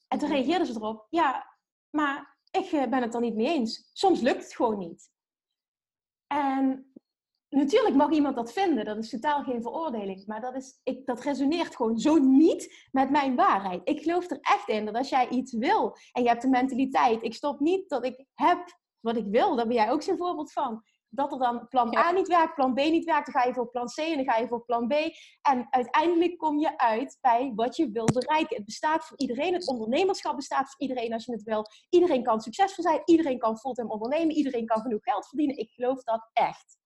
[0.07, 0.37] En toen mhm.
[0.37, 1.57] reageerde ze erop, ja,
[1.89, 3.89] maar ik ben het er niet mee eens.
[3.93, 5.11] Soms lukt het gewoon niet.
[6.27, 6.92] En
[7.55, 10.25] natuurlijk mag iemand dat vinden, dat is totaal geen veroordeling.
[10.25, 13.81] Maar dat, is, ik, dat resoneert gewoon zo niet met mijn waarheid.
[13.83, 17.23] Ik geloof er echt in dat als jij iets wil en je hebt de mentaliteit,
[17.23, 20.51] ik stop niet dat ik heb wat ik wil, daar ben jij ook zo'n voorbeeld
[20.51, 20.83] van.
[21.09, 23.69] Dat er dan plan A niet werkt, plan B niet werkt, dan ga je voor
[23.69, 24.93] plan C en dan ga je voor plan B.
[25.41, 28.55] En uiteindelijk kom je uit bij wat je wil bereiken.
[28.55, 31.65] Het bestaat voor iedereen, het ondernemerschap bestaat voor iedereen als je het wil.
[31.89, 35.57] Iedereen kan succesvol zijn, iedereen kan fulltime ondernemen, iedereen kan genoeg geld verdienen.
[35.57, 36.81] Ik geloof dat echt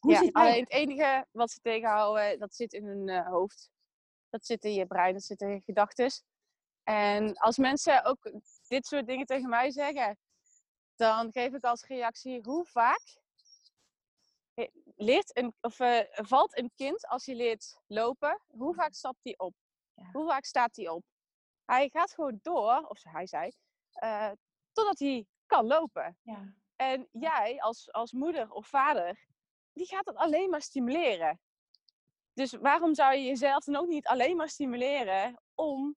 [0.00, 3.70] ja, alleen het enige wat ze tegenhouden, dat zit in hun uh, hoofd.
[4.30, 6.10] Dat zit in je brein, dat zit in je gedachten.
[6.82, 8.32] En als mensen ook
[8.68, 10.18] dit soort dingen tegen mij zeggen,
[10.96, 13.20] dan geef ik als reactie hoe vaak
[14.96, 19.34] leert een, of, uh, valt een kind als je leert lopen, hoe vaak stapt hij
[19.38, 19.54] op?
[19.94, 20.10] Ja.
[20.12, 21.04] Hoe vaak staat hij op?
[21.64, 23.52] Hij gaat gewoon door, of hij zei,
[24.02, 24.32] uh,
[24.72, 26.18] totdat hij kan lopen.
[26.22, 26.54] Ja.
[26.76, 29.26] En jij als, als moeder of vader
[29.76, 31.40] die gaat het alleen maar stimuleren.
[32.32, 35.96] Dus waarom zou je jezelf dan ook niet alleen maar stimuleren om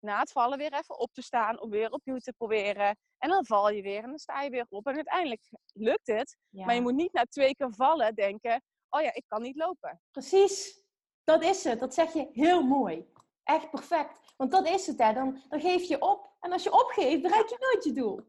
[0.00, 2.96] na het vallen weer even op te staan, om weer opnieuw te proberen.
[3.18, 4.86] En dan val je weer en dan sta je weer op.
[4.86, 6.36] En uiteindelijk lukt het.
[6.50, 10.00] Maar je moet niet na twee keer vallen denken, oh ja, ik kan niet lopen.
[10.10, 10.82] Precies,
[11.24, 11.80] dat is het.
[11.80, 13.12] Dat zeg je heel mooi.
[13.44, 14.34] Echt perfect.
[14.36, 15.12] Want dat is het, hè.
[15.12, 16.36] Dan, dan geef je op.
[16.40, 18.20] En als je opgeeft, bereik je nooit je doel.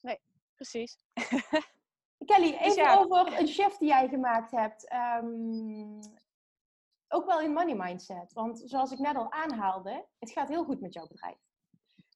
[0.00, 0.18] Nee,
[0.54, 0.98] precies.
[2.24, 4.88] Kelly, dus even over een shift die jij gemaakt hebt.
[4.88, 6.00] Ehm,
[7.08, 8.32] ook wel in money mindset.
[8.32, 11.38] Want zoals ik net al aanhaalde, het gaat heel goed met jouw bedrijf.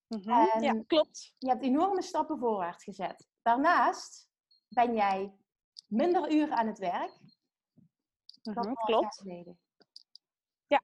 [0.08, 1.34] Mhm, ja, klopt.
[1.38, 3.28] Je hebt enorme stappen voorwaarts gezet.
[3.42, 4.28] Daarnaast
[4.68, 5.34] ben jij
[5.86, 7.12] minder uren aan het werk
[8.42, 9.22] mm klopt.
[10.66, 10.82] Ja.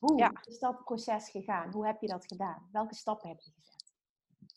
[0.00, 1.72] Hoe is dat proces gegaan?
[1.72, 2.68] Hoe heb je dat gedaan?
[2.72, 3.73] Welke stappen heb je gezet?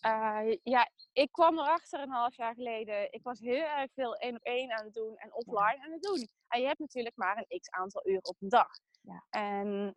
[0.06, 3.12] Uh, ja, ik kwam erachter een half jaar geleden.
[3.12, 6.02] Ik was heel erg veel één op één aan het doen en offline aan het
[6.02, 6.28] doen.
[6.48, 8.70] En je hebt natuurlijk maar een x aantal uren op een dag.
[9.02, 9.26] Ja.
[9.30, 9.96] En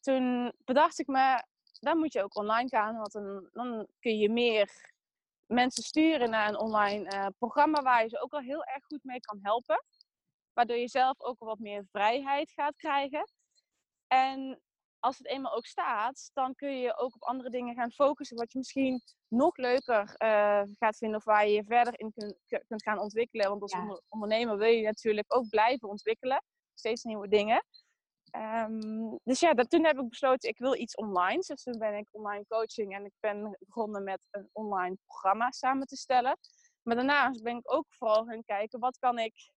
[0.00, 1.42] toen bedacht ik me,
[1.80, 2.96] dan moet je ook online gaan.
[2.96, 4.94] Want dan, dan kun je meer
[5.46, 9.04] mensen sturen naar een online uh, programma waar je ze ook al heel erg goed
[9.04, 9.84] mee kan helpen.
[10.52, 13.30] Waardoor je zelf ook wat meer vrijheid gaat krijgen.
[14.06, 14.60] En
[15.06, 18.36] als het eenmaal ook staat, dan kun je ook op andere dingen gaan focussen.
[18.36, 22.36] Wat je misschien nog leuker uh, gaat vinden of waar je je verder in kunt,
[22.66, 23.48] kunt gaan ontwikkelen.
[23.48, 26.42] Want als ondernemer wil je natuurlijk ook blijven ontwikkelen.
[26.74, 27.64] Steeds nieuwe dingen.
[28.36, 31.42] Um, dus ja, dat, toen heb ik besloten, ik wil iets online.
[31.46, 35.86] Dus toen ben ik online coaching en ik ben begonnen met een online programma samen
[35.86, 36.38] te stellen.
[36.82, 39.50] Maar daarnaast ben ik ook vooral gaan kijken, wat kan ik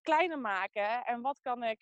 [0.00, 1.80] kleiner maken en wat kan ik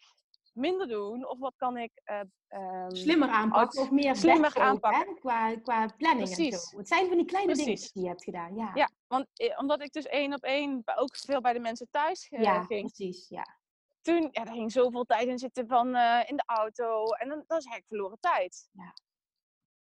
[0.59, 1.29] minder doen?
[1.29, 1.93] Of wat kan ik...
[2.05, 2.21] Uh,
[2.61, 5.19] um, slimmer aanpakken of meer slimmer aanpakken.
[5.19, 6.55] Qua, qua planning Precies.
[6.55, 6.79] en zo.
[6.79, 8.55] Het zijn van die kleine dingen die je hebt gedaan.
[8.57, 11.89] Ja, ja want eh, omdat ik dus één op één ook veel bij de mensen
[11.91, 12.93] thuis uh, ja, ging.
[12.93, 13.29] precies.
[13.29, 13.59] Ja,
[14.03, 17.05] Toen, ja, er ging zoveel tijd in zitten van uh, in de auto.
[17.05, 18.69] En dan, dan is eigenlijk verloren tijd.
[18.73, 18.95] Ja.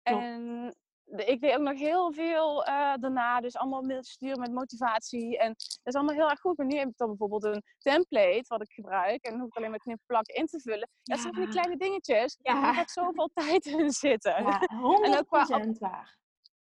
[0.02, 0.74] En
[1.06, 3.40] ik deed ook nog heel veel uh, daarna.
[3.40, 5.38] Dus allemaal mailtjes sturen met motivatie.
[5.38, 6.56] En dat is allemaal heel erg goed.
[6.56, 9.24] Maar nu heb ik dan bijvoorbeeld een template wat ik gebruik.
[9.24, 10.88] En dan hoef ik alleen maar knip plakken in te vullen.
[11.02, 11.14] Ja.
[11.14, 12.38] Dat zijn van die kleine dingetjes.
[12.42, 12.60] Ja.
[12.60, 14.42] Daar gaat zoveel tijd in zitten.
[14.42, 14.66] Ja, 100%
[15.04, 15.46] en ook qua,
[15.78, 16.18] waar.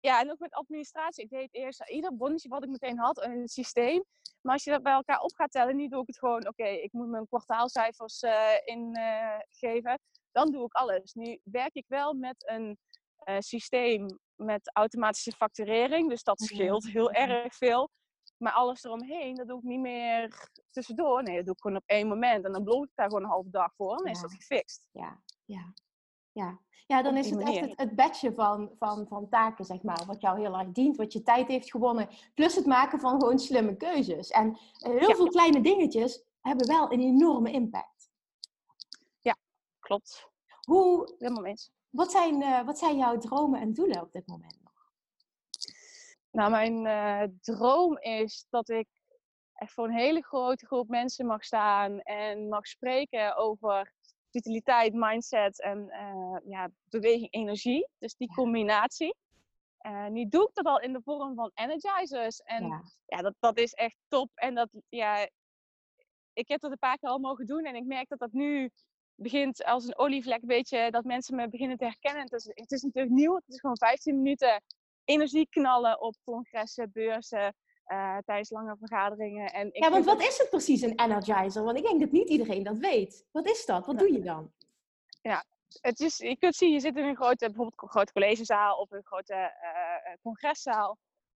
[0.00, 1.24] Ja, en ook met administratie.
[1.24, 4.04] Ik deed eerst ieder bonnetje wat ik meteen had in het systeem.
[4.40, 6.66] Maar als je dat bij elkaar op gaat tellen, nu doe ik het gewoon, oké,
[6.66, 9.90] ik moet mijn kwartaalcijfers uh, ingeven.
[9.90, 9.96] Uh,
[10.32, 11.12] dan doe ik alles.
[11.12, 12.78] Nu werk ik wel met een
[13.38, 16.08] systeem met automatische facturering.
[16.08, 17.90] Dus dat scheelt heel erg veel.
[18.36, 21.22] Maar alles eromheen, dat doe ik niet meer tussendoor.
[21.22, 22.44] Nee, dat doe ik gewoon op één moment.
[22.44, 24.84] En dan blok ik daar gewoon een halve dag voor en dan is dat gefixt.
[24.90, 25.72] Ja, ja.
[26.32, 30.04] Ja, ja dan is het echt het, het badge van, van, van taken, zeg maar.
[30.06, 32.08] Wat jou heel erg dient, wat je tijd heeft gewonnen.
[32.34, 34.30] Plus het maken van gewoon slimme keuzes.
[34.30, 35.14] En eh, heel Ja.
[35.14, 37.92] veel kleine dingetjes hebben wel een enorme impact.
[39.84, 40.28] Klopt.
[40.60, 41.70] Hoe, Helemaal mee eens.
[41.94, 44.72] Wat, zijn, eh, wat zijn jouw dromen en doelen op dit moment nog?
[46.30, 48.88] Nou, mijn eh, droom is dat ik
[49.54, 53.92] echt voor een hele grote groep mensen mag staan en mag spreken over
[54.30, 57.88] vitaliteit, mindset en eh, ja, beweging, energie.
[57.98, 58.34] Dus die Ja.
[58.34, 59.16] combinatie.
[60.10, 62.40] Nu doe ik dat al in de vorm van energizers.
[62.40, 62.82] En Ja.
[63.06, 64.30] ja, dat, dat is echt top.
[64.34, 65.28] En dat, ja,
[66.32, 68.70] ik heb dat een paar keer al mogen doen en ik merk dat dat nu
[69.16, 72.22] begint als een olievlek, een beetje dat mensen me beginnen te herkennen.
[72.22, 74.62] Het is, het is natuurlijk nieuw, het is gewoon 15 minuten
[75.04, 79.52] energie knallen op congressen, beurzen, eh, tijdens lange vergaderingen.
[79.52, 81.64] En ik ja, want wat dat- is het precies, een energizer?
[81.64, 83.26] Want ik denk dat niet iedereen dat weet.
[83.30, 83.86] Wat is dat?
[83.86, 84.52] Wat doe je dan?
[85.80, 88.90] het is, je kunt zien, je zit in een grote, bijvoorbeeld een grote collegezaal of
[88.90, 90.98] een grote eh, eh, congreszaal.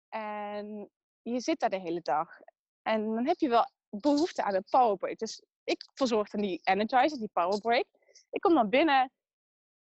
[0.08, 0.90] En
[1.22, 2.28] je zit daar de hele dag.
[2.82, 5.18] En dan heb je wel behoefte aan een powerbreak.
[5.18, 7.86] Dus ik verzorg dan die energizer, die powerbreak.
[8.30, 9.12] Ik kom dan binnen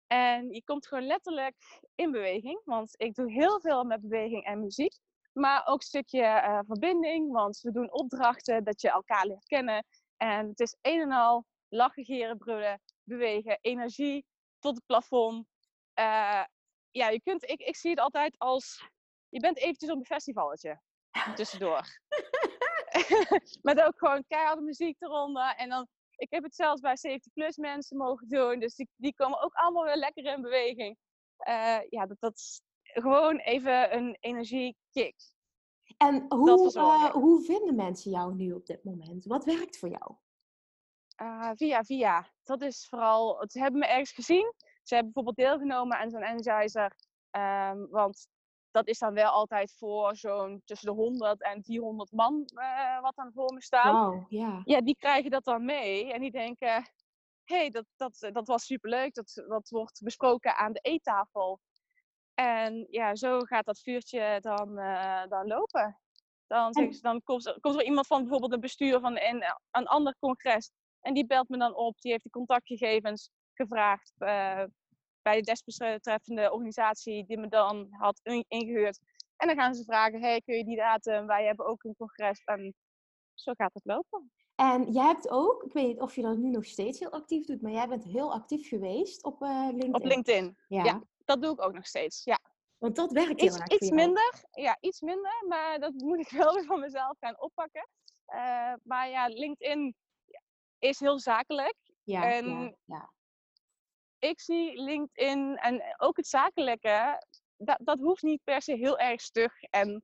[0.08, 2.62] en je komt gewoon letterlijk in beweging.
[2.66, 4.94] Want ik doe heel veel met beweging en muziek.
[5.34, 9.86] Maar ook een stukje eh, verbinding, want we doen opdrachten dat je elkaar leert kennen.
[10.18, 14.26] En het is een en al lachen, geren, brullen, bewegen, energie
[14.60, 15.48] tot het plafond.
[15.94, 16.44] Eh,
[16.92, 18.90] ja, je kunt, ik, ik zie het altijd als,
[19.30, 20.82] je bent eventjes op een festivalletje
[21.36, 21.82] tussendoor.
[23.62, 25.56] Met ook gewoon keiharde muziek eronder.
[25.56, 28.60] En dan, ik heb het zelfs bij 70 plus mensen mogen doen.
[28.60, 30.98] Dus die, die komen ook allemaal weer lekker in beweging.
[31.38, 35.16] Eh, ja, dat, dat is gewoon even een energiekick.
[35.98, 39.26] En hoe, eh, hoe vinden mensen jou nu op dit moment?
[39.26, 40.16] Wat werkt voor jou?
[41.16, 42.32] Ah, via via.
[42.44, 44.54] Dat is vooral, ze hebben me ergens gezien.
[44.84, 46.96] Ze hebben bijvoorbeeld deelgenomen aan zo'n energizer.
[47.30, 48.28] Ehm, want
[48.74, 53.16] dat is dan wel altijd voor zo'n tussen de 100 en 400 man eh, wat
[53.16, 53.94] dan voor me staat.
[53.94, 54.62] Wauw, ja.
[54.64, 56.74] Ja, die krijgen dat dan mee en die denken:
[57.44, 59.14] hé, hey, dat, dat, dat was superleuk.
[59.14, 61.60] Dat, dat wordt besproken aan de eettafel.
[62.34, 66.00] En ja, zo gaat dat vuurtje dan, eh, dan lopen.
[66.48, 70.16] Dan, ze, dan komt, komt er iemand van bijvoorbeeld een bestuur van een, een ander
[70.20, 70.72] congres.
[71.00, 74.64] En die belt me dan op, die heeft de contactgegevens gevraagd eh,
[75.24, 79.00] bij de desbetreffende organisatie die me dan had in- ingehuurd.
[79.38, 81.28] En dan gaan ze vragen, hey, kun je die datum?
[81.28, 82.42] Wij hebben ook een congres.
[82.44, 82.76] En
[83.34, 84.32] zo gaat het lopen.
[84.56, 87.46] En jij hebt ook, ik weet niet of je dat nu nog steeds heel actief
[87.46, 89.96] doet, maar jij bent heel actief geweest op eh, LinkedIn.
[89.96, 90.58] Op LinkedIn.
[90.68, 90.84] Ja.
[90.84, 91.02] ja.
[91.26, 92.24] Dat doe ik ook nog steeds.
[92.24, 92.40] Ja.
[92.78, 94.44] Want dat werkt heel Iets, erg iets minder.
[94.52, 95.44] Ja, iets minder.
[95.48, 97.88] Maar dat moet ik wel weer van mezelf gaan oppakken.
[98.26, 99.96] Eh, maar ja, LinkedIn
[100.80, 101.76] is heel zakelijk.
[102.04, 103.12] Ja, en- ja, ja.
[104.24, 107.24] Ik zie LinkedIn en ook het zakelijke,
[107.58, 110.04] dat, dat hoeft niet per se heel erg stug en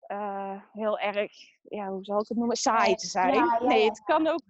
[0.00, 3.34] eh, heel erg, ja, hoe zal ik het noemen, saai te zijn.
[3.34, 4.42] ja, ja, nee, het kan ook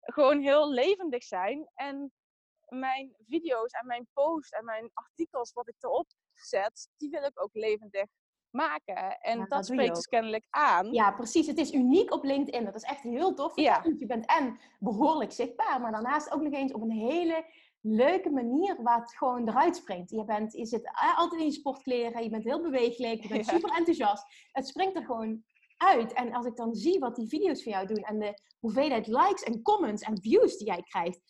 [0.00, 1.68] gewoon heel levendig zijn.
[1.74, 2.12] En
[2.68, 7.42] mijn video's en mijn posts en mijn artikels, wat ik erop zet, die wil ik
[7.42, 8.06] ook levendig
[8.50, 9.18] maken.
[9.20, 10.92] En Ja, dat spreekt dus kennelijk aan.
[10.92, 11.46] Ja, precies.
[11.46, 12.64] Het is uniek op LinkedIn.
[12.64, 13.56] Dat is echt heel tof.
[13.56, 13.84] Ja.
[13.98, 17.44] Je bent en behoorlijk zichtbaar, maar daarnaast ook nog eens op een hele
[17.80, 20.10] leuke manier waar het gewoon eruit springt.
[20.10, 23.46] Je, bent, je zit eh, altijd in je sportkleren, je bent heel bewegelijk, je bent
[23.46, 23.52] Ja.
[23.52, 24.24] super enthousiast.
[24.52, 25.42] Het springt er gewoon
[25.76, 26.12] uit.
[26.12, 29.42] En als ik dan zie wat die video's van jou doen en de hoeveelheid likes
[29.42, 31.20] en comments en views die jij krijgt.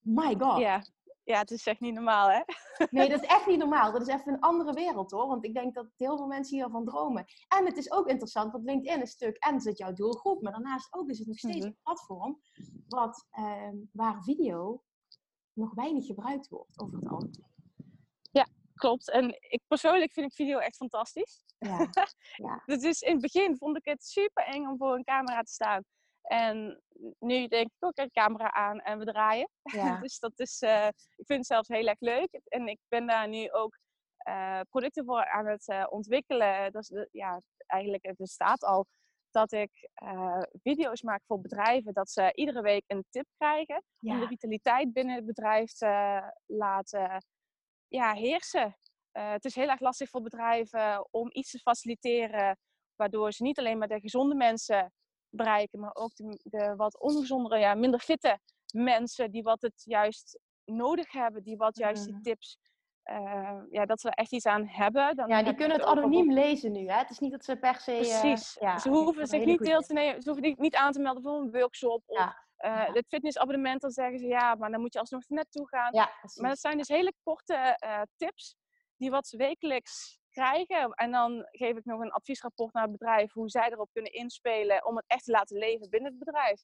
[0.00, 0.58] My god.
[0.58, 0.82] Ja.
[1.24, 2.40] ja, het is echt niet normaal, hè?
[2.90, 3.92] Nee, dat is echt niet normaal.
[3.92, 5.26] Dat is even een andere wereld hoor.
[5.26, 7.24] Want ik denk dat heel veel mensen hiervan dromen.
[7.48, 10.42] En het is ook interessant, want LinkedIn is stuk en zit jouw doelgroep.
[10.42, 11.66] Maar daarnaast ook is het nog steeds Mhm.
[11.66, 12.40] een platform
[12.88, 14.82] wat, ehm, waar video
[15.54, 17.52] nog weinig gebruikt wordt over het algemeen.
[18.74, 19.10] Klopt.
[19.10, 21.44] En ik persoonlijk vind ik video echt fantastisch.
[21.58, 21.88] Ja,
[22.36, 22.62] ja.
[22.82, 25.84] Dus in het begin vond ik het super eng om voor een camera te staan.
[26.22, 26.82] En
[27.18, 29.48] nu denk ik ook, een camera aan en we draaien.
[29.62, 30.00] ja.
[30.00, 32.40] dus dat is, eh, ik vind het zelfs heel erg leuk.
[32.48, 33.78] En ik ben daar nu ook
[34.16, 36.72] eh, producten voor aan het eh, ontwikkelen.
[36.72, 38.86] Dat is de, ja, eigenlijk, het bestaat al
[39.34, 41.92] dat ik eh, video's maak voor bedrijven.
[41.92, 47.24] Dat ze iedere week een tip krijgen om de vitaliteit binnen het bedrijf te laten
[47.88, 48.76] ja, heersen.
[49.10, 52.58] Eh, het is heel erg lastig voor bedrijven om iets te faciliteren
[52.96, 54.92] waardoor ze niet alleen maar de gezonde mensen
[55.28, 58.38] bereiken, maar ook de, de wat ongezondere, ja, minder fitte
[58.72, 62.22] mensen die wat het juist nodig hebben, die wat juist die Mhm.
[62.22, 62.58] tips,
[63.04, 65.16] eh, ja, dat ze er echt iets aan hebben.
[65.16, 66.88] Dan ja, die kunnen het anoniem lezen nu.
[66.88, 66.96] Hè?
[66.98, 67.92] Het is niet dat ze per se...
[67.92, 68.56] eh, Precies.
[68.60, 71.22] ja, ze hoeven zich niet deel te nemen, ze hoeven niet- niet aan te melden
[71.22, 72.86] voor een workshop of Ja.
[72.88, 75.94] uh, het fitnessabonnement, dan zeggen ze ja, maar dan moet je alsnog naartoe gaan.
[75.94, 77.76] Ja, maar dat zijn dus hele korte
[78.16, 78.56] tips
[78.96, 80.90] die wat ze wekelijks krijgen.
[80.92, 84.84] En dan geef ik nog een adviesrapport naar het bedrijf hoe zij erop kunnen inspelen
[84.86, 86.62] om het echt te laten leven binnen het bedrijf.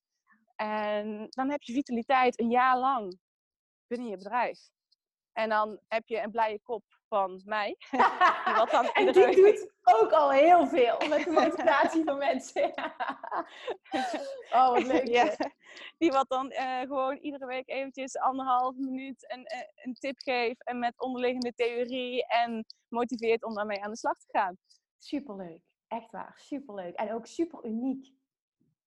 [0.56, 3.18] En dan heb je vitaliteit een jaar lang
[3.86, 4.58] binnen je bedrijf.
[5.40, 7.76] En dan heb je een blije kop van mij.
[8.44, 12.72] wat dan en die doet ook al heel veel met de motivatie van mensen.
[14.58, 15.06] oh, wat leuk.
[15.06, 15.36] Ja,
[15.98, 20.64] die wat dan uh, gewoon iedere week eventjes anderhalf minuut een, uh, een tip geeft.
[20.64, 22.26] En met onderliggende theorie.
[22.26, 24.56] En motiveert om daarmee aan de slag te gaan.
[24.98, 25.62] Superleuk.
[25.88, 26.32] Echt waar.
[26.36, 26.94] Superleuk.
[26.94, 28.12] En ook super uniek.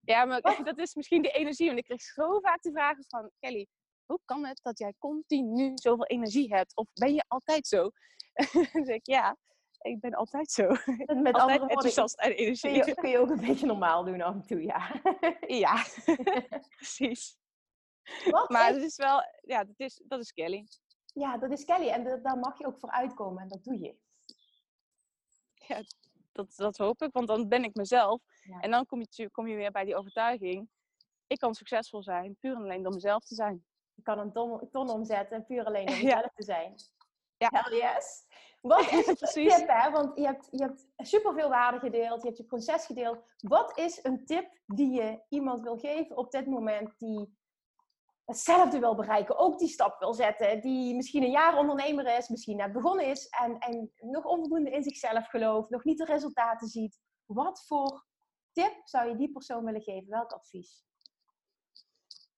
[0.02, 1.66] Ja, maar dat is misschien de energie.
[1.66, 3.32] Want ik kreeg zo vaak de vragen van...
[3.40, 3.68] Kelly,
[4.06, 6.76] hoe kan het dat jij continu zoveel energie hebt?
[6.76, 7.92] Of ben je altijd zo?
[8.74, 9.38] dan zeg ik, ja,
[9.84, 10.68] ik ben altijd zo.
[10.68, 12.80] Met altijd andere enthousiast en energie.
[12.80, 15.02] Kun je, kun je, ook een beetje normaal doen af en toe, ja.
[15.64, 15.86] ja,
[16.76, 17.38] precies.
[18.30, 18.76] Wat maar is...
[18.76, 20.68] het is wel, ja, dat is, dat is Kelly.
[21.14, 21.88] Ja, dat is Kelly.
[21.88, 23.96] En daar mag je ook voor uitkomen en dat doe je.
[25.54, 25.84] Ja,
[26.32, 28.22] dat, dat hoop ik, want dan ben ik mezelf.
[28.60, 30.70] En dan kom je, kom je weer bij die overtuiging.
[31.28, 33.66] Ik kan succesvol zijn, puur en alleen door mezelf te zijn.
[33.96, 36.76] Je kan een ton, ton omzetten, puur alleen om jezelf te zijn.
[37.38, 37.50] Ja.
[37.52, 38.26] Hell yes.
[38.62, 39.56] Wat is het Precies.
[39.56, 39.92] tip, hè?
[39.92, 43.24] Want je hebt, je hebt superveel waarde gedeeld, je hebt je proces gedeeld.
[43.38, 47.38] Wat is een tip die je iemand wil geven op dit moment die
[48.26, 52.58] hetzelfde wil bereiken, ook die stap wil zetten, die misschien een jaar ondernemer is, misschien
[52.58, 57.00] net begonnen is en, en nog onvoldoende in zichzelf gelooft, nog niet de resultaten ziet.
[57.26, 58.06] Wat voor
[58.52, 60.10] tip zou je die persoon willen geven?
[60.10, 60.86] Welk advies?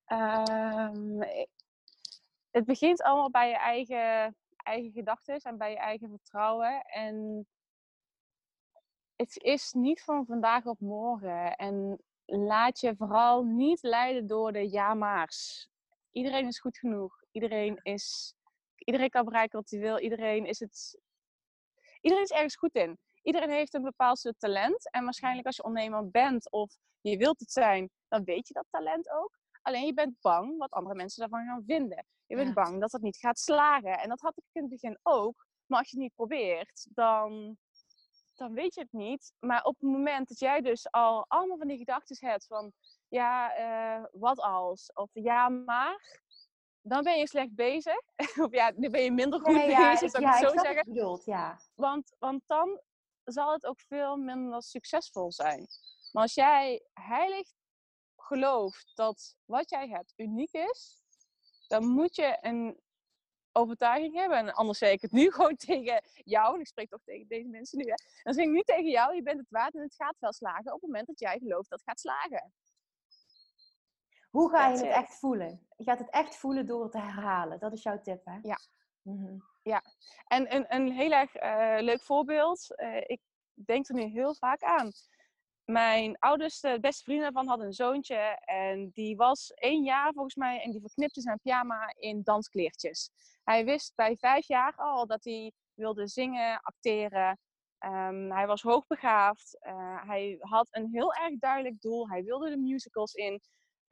[0.08, 1.24] Um,
[2.52, 6.82] het begint allemaal bij je eigen, eigen gedachten en bij je eigen vertrouwen.
[6.82, 7.48] En
[9.16, 11.56] het is niet van vandaag op morgen.
[11.56, 15.70] En laat je vooral niet leiden door de ja-maars.
[16.12, 17.24] Iedereen is goed genoeg.
[17.32, 18.36] Iedereen, is,
[18.78, 20.00] iedereen kan bereiken wat hij wil.
[20.00, 21.00] Iedereen is, het,
[22.02, 23.00] iedereen is ergens goed in.
[23.22, 24.92] Iedereen heeft een bepaald soort talent.
[24.92, 28.66] En waarschijnlijk als je ondernemer bent of je wilt het zijn, dan weet je dat
[28.70, 29.44] talent ook.
[29.66, 32.06] Alleen je bent bang wat andere mensen daarvan gaan vinden.
[32.26, 34.00] Je bent bang dat het niet gaat slagen.
[34.00, 35.46] En dat had ik in het begin ook.
[35.66, 37.58] Maar als je het niet probeert, dan,
[38.34, 39.34] dan weet je het niet.
[39.40, 42.72] Maar op het moment dat jij dus al allemaal van die gedachten hebt van...
[43.08, 44.94] Ja, uh, wat als?
[44.94, 46.24] Of ja, maar...
[46.82, 48.02] Dan ben je slecht bezig.
[48.44, 50.84] of ja, dan ben je minder goed ja, bezig, zou ik ja, zo zeggen.
[50.86, 51.60] Bedoeld, ja.
[51.74, 52.82] want, want dan
[53.24, 55.68] zal het ook veel minder succesvol zijn.
[56.12, 57.48] Maar als jij heilig
[58.26, 61.04] gelooft dat wat jij hebt uniek is,
[61.68, 62.80] dan moet je een
[63.52, 64.38] overtuiging hebben.
[64.38, 66.54] En anders zeg ik het nu gewoon tegen jou.
[66.54, 67.84] En ik spreek toch tegen deze mensen nu.
[67.84, 67.96] Hè?
[68.24, 70.74] Dan zeg ik nu tegen jou, je bent het waard en het gaat wel slagen
[70.74, 72.54] op het moment dat jij gelooft dat het gaat slagen.
[74.30, 75.68] Hoe ga je het echt voelen?
[75.78, 77.60] Je gaat het echt voelen door het te herhalen.
[77.60, 78.38] Dat is jouw tip, hè?
[78.42, 78.60] Ja.
[79.02, 79.38] Mhm.
[79.64, 79.84] Ja.
[80.28, 82.68] En een, een heel erg uh, leuk voorbeeld.
[82.76, 83.22] Uh, ik
[83.54, 84.92] denk er nu heel vaak aan
[85.66, 88.40] mijn oudste, beste vriend daarvan had een zoontje.
[88.46, 90.62] En die was één jaar volgens mij.
[90.62, 93.10] En die verknipte zijn pyjama in danskleertjes.
[93.44, 97.40] Hij wist bij vijf jaar al dat hij wilde zingen, acteren.
[97.80, 99.58] Um, hij was hoogbegaafd.
[99.62, 102.10] Uh, hij had een heel erg duidelijk doel.
[102.10, 103.42] Hij wilde de musicals in.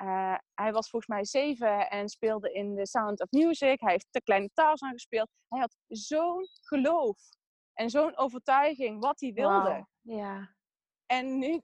[0.03, 3.80] Uh, hij was volgens mij zeven en speelde in The Sound of Music.
[3.80, 5.30] Hij heeft de kleine Tarzan gespeeld.
[5.47, 7.17] Hij had zo'n geloof
[7.74, 9.88] en zo'n overtuiging wat hij wilde.
[10.01, 10.55] Ja.
[11.14, 11.61] En nu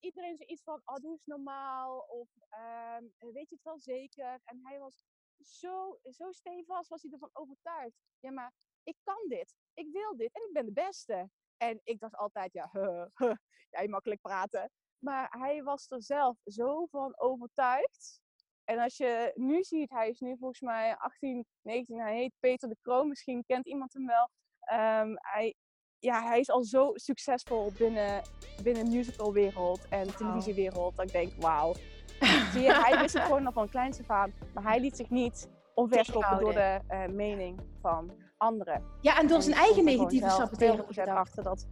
[0.00, 1.98] iedereen zoiets van, oh, doe eens normaal.
[1.98, 4.40] Of ehm, weet je het wel zeker?
[4.44, 5.04] En hij was
[5.40, 7.96] zo, zo stevast, was hij ervan overtuigd.
[8.20, 8.52] Ja, maar
[8.82, 9.54] ik kan dit.
[9.74, 10.32] Ik wil dit.
[10.32, 11.30] En ik ben de beste.
[11.56, 13.36] En ik dacht altijd, ja, huh,
[13.70, 14.70] jij makkelijk praten.
[14.98, 18.20] Maar hij was er zelf zo van overtuigd.
[18.64, 22.68] En als je nu ziet, hij is nu volgens mij 18, 19, hij heet Peter
[22.68, 23.08] de Kroon.
[23.08, 24.30] Misschien kent iemand hem wel.
[24.72, 25.54] Um, hij
[25.98, 28.22] ja, hij is al zo succesvol binnen,
[28.62, 30.96] binnen de musicalwereld en televisiewereld.
[30.96, 31.74] Dat ik denk, wauw.
[32.52, 34.32] Zie je, hij wist het gewoon al van kleinste aan.
[34.54, 38.82] Maar hij liet zich niet omverschoppen door de uh, mening van anderen.
[39.00, 41.16] Ja, en door zijn eigen negatieve saboteren.
[41.16, 41.66] achter dat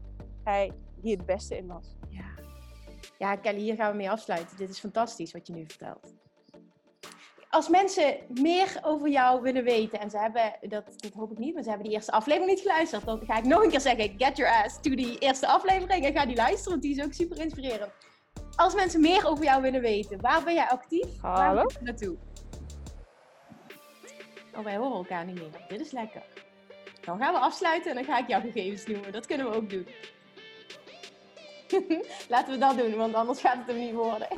[0.45, 0.73] hij
[1.03, 1.97] hier het beste in was.
[2.09, 2.25] Ja.
[3.19, 4.57] ja, Kelly, hier gaan we mee afsluiten.
[4.57, 6.15] Dit is fantastisch wat je nu vertelt
[7.55, 11.55] als mensen meer over jou willen weten, en ze hebben, dat, dat hoop ik niet,
[11.55, 14.15] maar ze hebben die eerste aflevering niet geluisterd, dan ga ik nog een keer zeggen,
[14.17, 17.13] get your ass to die eerste aflevering en ga die luisteren, want die is ook
[17.13, 17.93] super inspirerend.
[18.57, 21.21] Als mensen meer over jou willen weten, waar ben jij actief?
[21.21, 21.55] Hallo?
[21.55, 22.17] Waar je naartoe?
[24.57, 25.51] Oh, wij horen elkaar niet meer.
[25.69, 26.23] Dit is lekker.
[27.01, 29.13] Dan gaan we afsluiten en dan ga ik jouw gegevens noemen.
[29.13, 29.87] Dat kunnen we ook doen.
[32.29, 34.29] Laten we dat doen, want anders gaat het hem niet worden.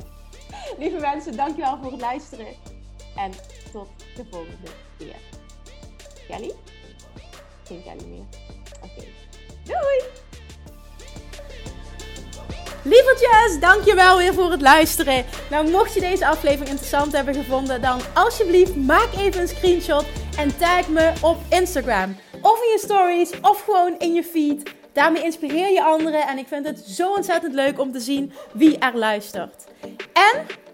[0.77, 2.76] Lieve mensen, dankjewel voor het luisteren.
[3.17, 3.31] En
[3.71, 5.15] tot de volgende keer.
[6.27, 6.53] Kelly?
[7.63, 8.25] Geen Kelly meer.
[8.83, 9.05] Oké.
[9.63, 10.03] Doei!
[12.83, 15.25] Lievertjes, dankjewel weer voor het luisteren.
[15.49, 20.05] Nou, mocht je deze aflevering interessant hebben gevonden, dan alsjeblieft maak even een screenshot
[20.37, 22.15] en tag me op Instagram.
[22.41, 24.71] Of in je stories, of gewoon in je feed.
[24.93, 28.77] Daarmee inspireer je anderen en ik vind het zo ontzettend leuk om te zien wie
[28.77, 29.63] er luistert.
[30.13, 30.45] En